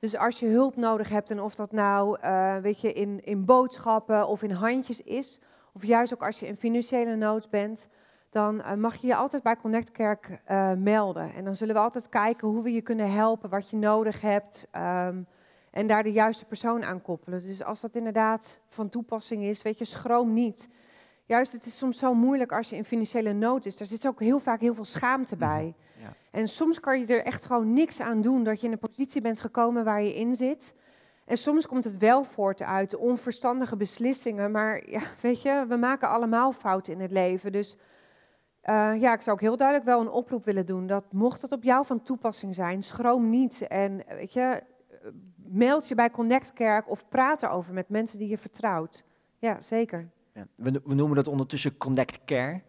Dus 0.00 0.16
als 0.16 0.38
je 0.38 0.46
hulp 0.46 0.76
nodig 0.76 1.08
hebt, 1.08 1.30
en 1.30 1.40
of 1.40 1.54
dat 1.54 1.72
nou 1.72 2.18
eh, 2.20 2.56
weet 2.56 2.80
je, 2.80 2.92
in, 2.92 3.24
in 3.24 3.44
boodschappen 3.44 4.26
of 4.26 4.42
in 4.42 4.50
handjes 4.50 5.02
is, 5.02 5.40
of 5.72 5.84
juist 5.84 6.14
ook 6.14 6.22
als 6.22 6.40
je 6.40 6.46
in 6.46 6.56
financiële 6.56 7.16
nood 7.16 7.50
bent, 7.50 7.88
dan 8.30 8.62
eh, 8.62 8.74
mag 8.74 8.96
je 8.96 9.06
je 9.06 9.14
altijd 9.14 9.42
bij 9.42 9.56
Connect 9.56 9.92
Kerk 9.92 10.40
eh, 10.44 10.72
melden. 10.72 11.34
En 11.34 11.44
dan 11.44 11.56
zullen 11.56 11.74
we 11.74 11.80
altijd 11.80 12.08
kijken 12.08 12.48
hoe 12.48 12.62
we 12.62 12.72
je 12.72 12.80
kunnen 12.80 13.12
helpen, 13.12 13.50
wat 13.50 13.70
je 13.70 13.76
nodig 13.76 14.20
hebt. 14.20 14.66
ehm, 14.70 15.22
en 15.70 15.86
daar 15.86 16.02
de 16.02 16.12
juiste 16.12 16.44
persoon 16.44 16.84
aan 16.84 17.02
koppelen. 17.02 17.46
Dus 17.46 17.62
als 17.64 17.80
dat 17.80 17.94
inderdaad 17.94 18.60
van 18.68 18.88
toepassing 18.88 19.42
is, 19.42 19.62
weet 19.62 19.78
je, 19.78 19.84
schroom 19.84 20.32
niet. 20.32 20.68
Juist, 21.24 21.52
het 21.52 21.66
is 21.66 21.78
soms 21.78 21.98
zo 21.98 22.14
moeilijk 22.14 22.52
als 22.52 22.70
je 22.70 22.76
in 22.76 22.84
financiële 22.84 23.32
nood 23.32 23.66
is. 23.66 23.76
Daar 23.76 23.86
zit 23.86 24.06
ook 24.06 24.20
heel 24.20 24.38
vaak 24.38 24.60
heel 24.60 24.74
veel 24.74 24.84
schaamte 24.84 25.36
bij. 25.36 25.74
En 26.30 26.48
soms 26.48 26.80
kan 26.80 27.00
je 27.00 27.06
er 27.06 27.24
echt 27.24 27.44
gewoon 27.44 27.72
niks 27.72 28.00
aan 28.00 28.20
doen 28.20 28.44
dat 28.44 28.60
je 28.60 28.66
in 28.66 28.72
een 28.72 28.78
positie 28.78 29.20
bent 29.20 29.40
gekomen 29.40 29.84
waar 29.84 30.02
je 30.02 30.14
in 30.14 30.34
zit. 30.34 30.74
En 31.24 31.36
soms 31.36 31.66
komt 31.66 31.84
het 31.84 31.98
wel 31.98 32.24
voort 32.24 32.62
uit 32.62 32.96
onverstandige 32.96 33.76
beslissingen. 33.76 34.50
Maar 34.50 34.90
ja, 34.90 35.00
weet 35.22 35.42
je, 35.42 35.64
we 35.68 35.76
maken 35.76 36.08
allemaal 36.08 36.52
fouten 36.52 36.92
in 36.92 37.00
het 37.00 37.10
leven. 37.10 37.52
Dus 37.52 37.76
eh, 38.60 39.00
ja, 39.00 39.12
ik 39.12 39.20
zou 39.20 39.36
ook 39.36 39.42
heel 39.42 39.56
duidelijk 39.56 39.88
wel 39.88 40.00
een 40.00 40.10
oproep 40.10 40.44
willen 40.44 40.66
doen. 40.66 40.86
Dat 40.86 41.12
mocht 41.12 41.42
het 41.42 41.52
op 41.52 41.62
jou 41.62 41.86
van 41.86 42.02
toepassing 42.02 42.54
zijn, 42.54 42.82
schroom 42.82 43.30
niet. 43.30 43.66
En 43.66 44.06
eh, 44.06 44.16
weet 44.16 44.32
je, 44.32 44.40
eh, 44.40 44.98
meld 45.36 45.88
je 45.88 45.94
bij 45.94 46.10
Connect 46.10 46.52
Kerk 46.52 46.90
of 46.90 47.08
praat 47.08 47.42
erover 47.42 47.72
met 47.74 47.88
mensen 47.88 48.18
die 48.18 48.28
je 48.28 48.38
vertrouwt. 48.38 49.04
Ja, 49.38 49.60
zeker. 49.60 50.08
Ja, 50.34 50.46
we, 50.54 50.80
we 50.84 50.94
noemen 50.94 51.16
dat 51.16 51.28
ondertussen 51.28 51.76
Connect 51.76 52.24
Care. 52.24 52.60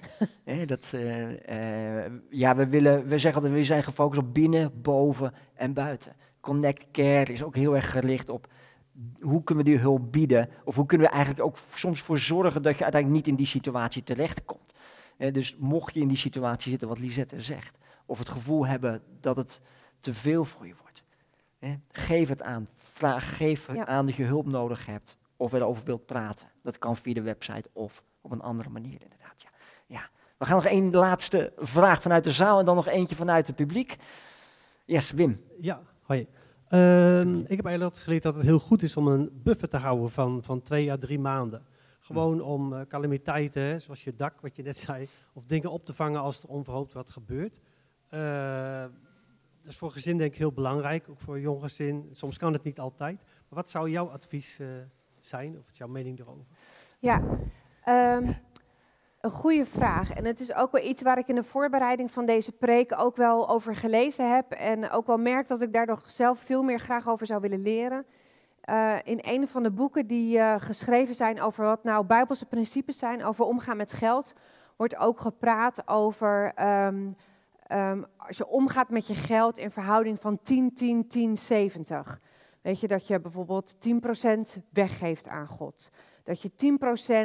Dat, 0.66 0.92
eh, 0.94 2.06
eh, 2.06 2.12
ja, 2.30 2.56
we, 2.56 2.68
willen, 2.68 3.08
we 3.08 3.18
zeggen 3.18 3.42
dat 3.42 3.52
we 3.52 3.64
zijn 3.64 3.84
gefocust 3.84 4.20
op 4.22 4.34
binnen, 4.34 4.82
boven 4.82 5.34
en 5.54 5.74
buiten. 5.74 6.16
Connect 6.40 6.86
Care 6.92 7.32
is 7.34 7.44
ook 7.44 7.56
heel 7.56 7.76
erg 7.76 7.92
gericht 7.92 8.30
op 8.30 8.48
hoe 9.20 9.44
kunnen 9.44 9.66
we 9.66 9.70
die 9.72 9.80
hulp 9.80 10.12
bieden. 10.12 10.50
Of 10.64 10.76
hoe 10.76 10.86
kunnen 10.86 11.08
we 11.08 11.14
eigenlijk 11.14 11.46
ook 11.46 11.58
soms 11.74 12.02
voor 12.02 12.18
zorgen 12.18 12.62
dat 12.62 12.78
je 12.78 12.84
uiteindelijk 12.84 13.22
niet 13.22 13.32
in 13.32 13.38
die 13.40 13.46
situatie 13.46 14.04
terechtkomt. 14.04 14.74
Eh, 15.18 15.34
dus 15.34 15.56
mocht 15.60 15.94
je 15.94 16.00
in 16.00 16.08
die 16.08 16.18
situatie 16.18 16.70
zitten, 16.70 16.88
wat 16.88 17.00
Lisette 17.00 17.42
zegt. 17.42 17.78
Of 18.06 18.20
het 18.20 18.30
gevoel 18.30 18.68
hebben 18.68 19.02
dat 19.20 19.36
het 19.36 19.62
te 20.00 20.14
veel 20.14 20.46
voor 20.46 20.68
je 20.68 20.74
wordt. 20.82 21.04
geef 21.92 22.30
het 22.30 22.42
aan. 22.42 22.68
Vraag, 22.78 23.38
geef 23.38 23.74
Ja. 23.74 23.86
aan 23.86 24.06
dat 24.06 24.16
je 24.16 24.24
hulp 24.24 24.46
nodig 24.46 24.86
hebt. 24.86 25.18
Of 25.42 25.54
erover 25.54 25.84
wilt 25.86 26.06
praten. 26.06 26.48
Dat 26.64 26.78
kan 26.78 26.98
via 26.98 27.14
de 27.14 27.22
website 27.22 27.70
of 27.74 28.04
op 28.22 28.32
een 28.32 28.42
andere 28.42 28.70
manier 28.70 29.02
inderdaad. 29.02 29.34
Ja. 29.38 29.50
Ja. 29.88 30.10
We 30.38 30.46
gaan 30.46 30.56
nog 30.56 30.66
één 30.66 30.92
laatste 30.92 31.54
vraag 31.58 32.02
vanuit 32.02 32.24
de 32.24 32.32
zaal 32.32 32.60
en 32.60 32.66
dan 32.66 32.76
nog 32.76 32.88
eentje 32.88 33.16
vanuit 33.16 33.48
het 33.48 33.56
publiek. 33.56 33.98
Yes, 34.86 35.12
Wim. 35.12 35.42
Ja, 35.60 35.82
hoi. 36.02 36.28
Ehm, 36.68 37.40
ik 37.40 37.56
heb 37.56 37.66
eigenlijk 37.66 37.98
geleerd 37.98 38.24
dat 38.24 38.36
het 38.36 38.44
heel 38.44 38.60
goed 38.60 38.82
is 38.82 38.98
om 38.98 39.08
een 39.08 39.30
buffer 39.34 39.70
te 39.70 39.78
houden 39.78 40.10
van, 40.10 40.44
van 40.44 40.62
twee 40.62 40.92
à 40.92 40.98
drie 40.98 41.20
maanden. 41.20 41.66
Gewoon 42.00 42.42
om 42.42 42.74
eh, 42.74 42.82
calamiteiten, 42.88 43.82
zoals 43.82 44.04
je 44.04 44.12
dak, 44.16 44.42
wat 44.42 44.56
je 44.56 44.64
net 44.64 44.78
zei, 44.78 45.08
of 45.34 45.46
dingen 45.46 45.72
op 45.72 45.86
te 45.86 45.94
vangen 45.94 46.22
als 46.22 46.44
er 46.44 46.50
onverhoopt 46.50 46.94
wat 46.94 47.12
gebeurt. 47.12 47.60
Eh, 48.10 48.82
dat 49.62 49.72
is 49.72 49.78
voor 49.78 49.92
gezin 49.92 50.18
denk 50.18 50.32
ik 50.32 50.38
heel 50.38 50.54
belangrijk, 50.54 51.10
ook 51.10 51.20
voor 51.20 51.36
een 51.36 51.42
jong 51.42 51.62
gezin. 51.62 52.10
Soms 52.12 52.38
kan 52.38 52.54
het 52.54 52.64
niet 52.64 52.80
altijd. 52.80 53.16
Maar 53.24 53.60
wat 53.60 53.70
zou 53.70 53.90
jouw 53.90 54.10
advies 54.10 54.60
eh, 54.60 54.68
zijn, 55.26 55.50
of 55.50 55.56
wat 55.56 55.72
is 55.72 55.78
jouw 55.78 55.88
mening 55.88 56.20
erover? 56.20 56.46
Ja, 57.00 57.22
ehm, 57.84 58.34
een 59.22 59.32
goede 59.32 59.66
vraag. 59.66 60.12
En 60.12 60.26
het 60.26 60.40
is 60.40 60.54
ook 60.54 60.72
wel 60.72 60.84
iets 60.84 61.02
waar 61.02 61.18
ik 61.18 61.28
in 61.28 61.36
de 61.36 61.44
voorbereiding 61.44 62.12
van 62.12 62.26
deze 62.26 62.52
preek 62.52 62.94
ook 62.98 63.16
wel 63.16 63.50
over 63.50 63.76
gelezen 63.76 64.34
heb. 64.34 64.52
En 64.52 64.90
ook 64.90 65.08
wel 65.08 65.18
merk 65.18 65.48
dat 65.48 65.62
ik 65.62 65.74
daar 65.74 65.86
nog 65.86 66.04
zelf 66.08 66.40
veel 66.40 66.64
meer 66.64 66.80
graag 66.80 67.10
over 67.10 67.26
zou 67.26 67.42
willen 67.42 67.62
leren. 67.62 68.06
Eh, 68.62 68.96
in 69.04 69.20
een 69.22 69.48
van 69.48 69.64
de 69.64 69.72
boeken 69.72 70.08
die 70.08 70.40
eh, 70.40 70.56
geschreven 70.62 71.16
zijn 71.16 71.42
over 71.42 71.66
wat 71.66 71.84
nou 71.84 72.06
bijbelse 72.06 72.46
principes 72.46 72.98
zijn 72.98 73.24
over 73.24 73.46
omgaan 73.46 73.78
met 73.78 73.94
geld, 73.94 74.34
wordt 74.76 74.98
ook 74.98 75.20
gepraat 75.20 75.88
over 75.88 76.52
ehm, 76.56 77.12
ehm, 77.68 78.04
als 78.18 78.38
je 78.38 78.48
omgaat 78.48 78.90
met 78.90 79.08
je 79.08 79.16
geld 79.16 79.58
in 79.58 79.72
verhouding 79.72 80.20
van 80.20 80.40
10, 80.44 80.74
10, 80.74 81.08
10, 81.08 81.38
70. 81.38 82.20
Weet 82.62 82.80
je 82.80 82.88
dat 82.88 83.08
je 83.08 83.20
bijvoorbeeld 83.20 83.76
10% 84.60 84.62
weggeeft 84.70 85.28
aan 85.28 85.48
God. 85.48 85.90
Dat 86.24 86.42
je 86.42 86.52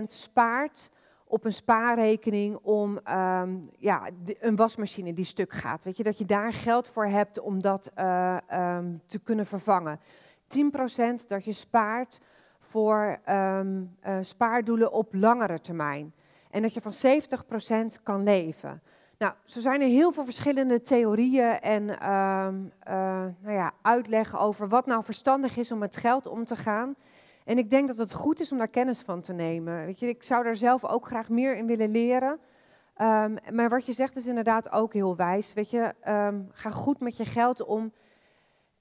10% 0.02 0.04
spaart 0.06 0.90
op 1.24 1.44
een 1.44 1.52
spaarrekening 1.52 2.58
om 2.62 2.98
ehm, 2.98 3.56
ja, 3.78 4.10
een 4.40 4.56
wasmachine 4.56 5.12
die 5.12 5.24
stuk 5.24 5.52
gaat. 5.52 5.84
Weet 5.84 5.96
je, 5.96 6.02
dat 6.02 6.18
je 6.18 6.24
daar 6.24 6.52
geld 6.52 6.88
voor 6.88 7.06
hebt 7.06 7.40
om 7.40 7.62
dat 7.62 7.90
eh, 7.94 8.36
ehm, 8.46 8.96
te 9.06 9.18
kunnen 9.18 9.46
vervangen. 9.46 10.00
10% 10.48 11.26
dat 11.26 11.44
je 11.44 11.52
spaart 11.52 12.20
voor 12.58 13.18
ehm, 13.24 13.84
eh, 14.00 14.18
spaardoelen 14.20 14.92
op 14.92 15.14
langere 15.14 15.60
termijn. 15.60 16.14
En 16.50 16.62
dat 16.62 16.74
je 16.74 16.80
van 16.80 16.92
70% 16.92 18.02
kan 18.02 18.22
leven. 18.22 18.82
Nou, 19.18 19.32
zo 19.44 19.60
zijn 19.60 19.80
er 19.80 19.88
heel 19.88 20.12
veel 20.12 20.24
verschillende 20.24 20.82
theorieën 20.82 21.60
en 21.60 22.00
ehm, 22.00 22.54
eh, 22.80 23.24
nou 23.40 23.54
ja, 23.54 23.72
uitleggen 23.82 24.38
over 24.38 24.68
wat 24.68 24.86
nou 24.86 25.04
verstandig 25.04 25.56
is 25.56 25.72
om 25.72 25.78
met 25.78 25.96
geld 25.96 26.26
om 26.26 26.44
te 26.44 26.56
gaan. 26.56 26.94
En 27.44 27.58
ik 27.58 27.70
denk 27.70 27.86
dat 27.86 27.96
het 27.96 28.12
goed 28.12 28.40
is 28.40 28.52
om 28.52 28.58
daar 28.58 28.68
kennis 28.68 29.00
van 29.00 29.20
te 29.20 29.32
nemen. 29.32 29.84
Weet 29.86 29.98
je, 29.98 30.08
ik 30.08 30.22
zou 30.22 30.44
daar 30.44 30.56
zelf 30.56 30.84
ook 30.84 31.06
graag 31.06 31.28
meer 31.28 31.56
in 31.56 31.66
willen 31.66 31.90
leren. 31.90 32.38
Ehm, 32.94 33.36
maar 33.52 33.68
wat 33.68 33.86
je 33.86 33.92
zegt 33.92 34.16
is 34.16 34.26
inderdaad 34.26 34.70
ook 34.70 34.92
heel 34.92 35.16
wijs. 35.16 35.52
Weet 35.52 35.70
je, 35.70 35.94
ehm, 36.00 36.40
ga 36.50 36.70
goed 36.70 37.00
met 37.00 37.16
je 37.16 37.24
geld 37.24 37.64
om. 37.64 37.92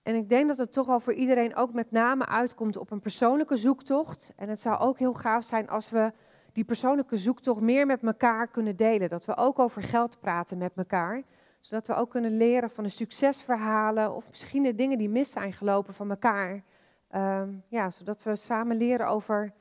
En 0.04 0.15
ik 0.15 0.30
denk 0.30 0.48
dat 0.48 0.58
het 0.58 0.74
toch 0.74 0.88
wel 0.88 1.00
voor 1.00 1.13
iedereen 1.13 1.56
ook 1.56 1.74
met 1.74 1.91
name 1.91 2.26
uitkomt 2.26 2.78
op 2.78 2.91
een 2.91 3.00
persoonlijke 3.00 3.58
zoektocht. 3.58 4.34
En 4.36 4.50
het 4.50 4.62
zou 4.62 4.80
ook 4.80 5.00
heel 5.00 5.13
gaaf 5.13 5.43
zijn 5.43 5.69
als 5.69 5.89
we 5.89 6.12
die 6.56 6.63
persoonlijke 6.63 7.18
zoektocht 7.18 7.62
meer 7.62 7.86
met 7.86 8.04
elkaar 8.04 8.48
kunnen 8.48 8.76
delen. 8.76 9.10
Dat 9.10 9.26
we 9.26 9.36
ook 9.36 9.60
over 9.60 9.82
geld 9.82 10.20
praten 10.20 10.58
met 10.58 10.72
elkaar. 10.76 11.24
Zodat 11.60 11.88
we 11.88 11.96
ook 11.96 12.10
kunnen 12.10 12.38
leren 12.38 12.70
van 12.70 12.84
de 12.84 12.89
succesverhalen 12.89 14.15
of 14.15 14.30
misschien 14.30 14.63
de 14.63 14.76
dingen 14.76 14.98
die 14.98 15.10
mis 15.10 15.32
zijn 15.32 15.54
gelopen 15.54 15.94
van 15.94 16.10
elkaar. 16.10 16.63
Ehm, 17.08 17.54
ja, 17.68 17.89
zodat 17.89 18.24
we 18.24 18.36
samen 18.36 18.78
leren 18.78 19.08
over 19.08 19.54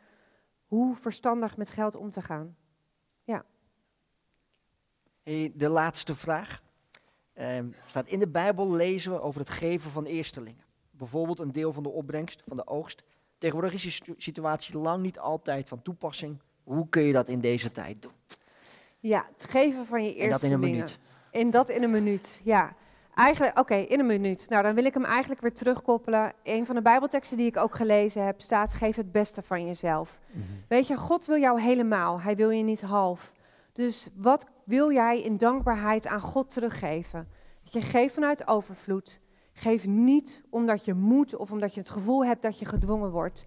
hoe 0.66 0.96
verstandig 0.96 1.56
met 1.56 1.70
geld 1.70 1.94
om 1.94 2.10
te 2.10 2.22
gaan. 2.22 2.56
Hey, 5.22 5.52
de 5.54 5.68
laatste 5.68 6.14
vraag. 6.14 6.62
Ehm, 7.32 7.66
staat 7.86 8.08
in 8.08 8.18
de 8.18 8.28
Bijbel 8.28 8.70
lezen 8.70 9.12
we 9.12 9.20
over 9.20 9.40
het 9.40 9.50
geven 9.50 9.90
van 9.90 10.04
eerstelingen. 10.04 10.64
Bijvoorbeeld 10.90 11.38
een 11.38 11.52
deel 11.52 11.72
van 11.72 11.82
de 11.82 11.88
opbrengst, 11.88 12.42
van 12.46 12.56
de 12.56 12.66
oogst. 12.66 13.02
Tegenwoordig 13.38 13.74
is 13.74 13.82
die 13.82 13.90
situ- 13.90 14.14
situatie 14.16 14.78
lang 14.78 15.02
niet 15.02 15.18
altijd 15.18 15.68
van 15.68 15.82
toepassing. 15.82 16.38
Hoe 16.64 16.88
kun 16.88 17.02
je 17.02 17.12
dat 17.12 17.28
in 17.28 17.40
deze 17.40 17.72
tijd 17.72 18.02
doen? 18.02 18.12
Ja, 18.98 19.26
het 19.32 19.44
geven 19.44 19.86
van 19.86 20.04
je 20.04 20.16
En 20.16 20.30
dat 20.30 20.42
in 20.42 20.52
een 20.52 20.62
eerste 20.62 20.74
minuut. 20.74 20.98
En 21.30 21.50
dat 21.50 21.68
in 21.68 21.82
een 21.82 21.90
minuut, 21.90 22.40
ja. 22.42 22.74
Eigenlijk, 23.14 23.58
oké, 23.58 23.74
in 23.74 23.98
een 23.98 24.06
minuut. 24.06 24.46
Nou, 24.48 24.62
dan 24.62 24.74
wil 24.74 24.84
ik 24.84 24.94
hem 24.94 25.04
eigenlijk 25.04 25.40
weer 25.40 25.52
terugkoppelen. 25.52 26.32
Een 26.42 26.66
van 26.66 26.74
de 26.74 26.82
Bijbelteksten 26.82 27.36
die 27.36 27.46
ik 27.46 27.56
ook 27.56 27.74
gelezen 27.74 28.24
heb 28.24 28.40
staat: 28.40 28.74
geef 28.74 28.96
het 28.96 29.12
beste 29.12 29.42
van 29.42 29.66
jezelf. 29.66 30.18
Weet 30.68 30.86
je, 30.86 30.96
God 30.96 31.26
wil 31.26 31.38
jou 31.38 31.60
helemaal. 31.60 32.20
Hij 32.20 32.36
wil 32.36 32.50
je 32.50 32.62
niet 32.62 32.80
half. 32.80 33.32
Dus 33.72 34.08
wat 34.14 34.46
wil 34.64 34.92
jij 34.92 35.22
in 35.22 35.36
dankbaarheid 35.36 36.06
aan 36.06 36.20
God 36.20 36.50
teruggeven? 36.50 37.28
Dat 37.62 37.72
je 37.72 37.80
geeft 37.80 38.14
vanuit 38.14 38.46
overvloed. 38.46 39.20
Geef 39.52 39.86
niet 39.86 40.42
omdat 40.50 40.84
je 40.84 40.94
moet 40.94 41.36
of 41.36 41.50
omdat 41.50 41.74
je 41.74 41.80
het 41.80 41.90
gevoel 41.90 42.24
hebt 42.24 42.42
dat 42.42 42.58
je 42.58 42.64
gedwongen 42.64 43.10
wordt. 43.10 43.46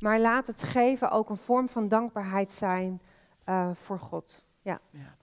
Maar 0.00 0.20
laat 0.20 0.46
het 0.46 0.62
geven 0.62 1.10
ook 1.10 1.30
een 1.30 1.36
vorm 1.36 1.68
van 1.68 1.88
dankbaarheid 1.88 2.52
zijn 2.52 3.00
eh, 3.44 3.70
voor 3.74 3.98
God. 3.98 4.44
Ja. 4.62 4.80
Ja. 4.90 5.16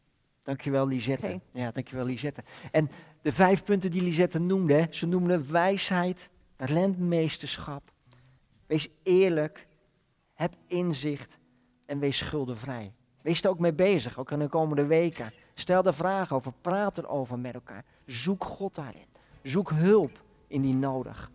Dankjewel 0.43 0.87
Lisette. 0.87 1.41
Ja, 1.51 1.71
dankjewel 1.71 2.05
Lisette. 2.05 2.43
En 2.71 2.89
de 3.21 3.31
vijf 3.31 3.63
punten 3.63 3.91
die 3.91 4.01
Lisette 4.01 4.39
noemde, 4.39 4.87
ze 4.89 5.05
noemde 5.05 5.45
wijsheid, 5.45 6.29
rentmeesterschap. 6.57 7.91
Wees 8.65 8.89
eerlijk, 9.03 9.67
heb 10.33 10.53
inzicht 10.67 11.39
en 11.85 11.99
wees 11.99 12.17
schuldenvrij. 12.17 12.93
Wees 13.21 13.43
er 13.43 13.49
ook 13.49 13.59
mee 13.59 13.73
bezig, 13.73 14.19
ook 14.19 14.31
in 14.31 14.39
de 14.39 14.47
komende 14.47 14.85
weken. 14.85 15.31
Stel 15.53 15.83
er 15.83 15.93
vragen 15.93 16.35
over, 16.35 16.53
praat 16.61 16.97
erover 16.97 17.39
met 17.39 17.53
elkaar. 17.53 17.85
Zoek 18.05 18.43
God 18.43 18.75
daarin. 18.75 19.07
Zoek 19.43 19.69
hulp 19.69 20.23
indien 20.47 20.79
nodig. 20.79 21.31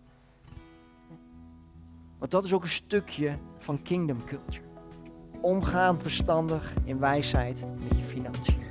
Want 2.20 2.33
dat 2.33 2.44
is 2.44 2.52
ook 2.52 2.62
een 2.62 2.68
stukje 2.68 3.38
van 3.59 3.83
kingdom 3.83 4.24
culture. 4.24 4.64
Omgaan 5.40 6.00
verstandig 6.00 6.74
in 6.85 6.98
wijsheid 6.98 7.64
met 7.83 7.98
je 7.98 8.04
financiën. 8.04 8.69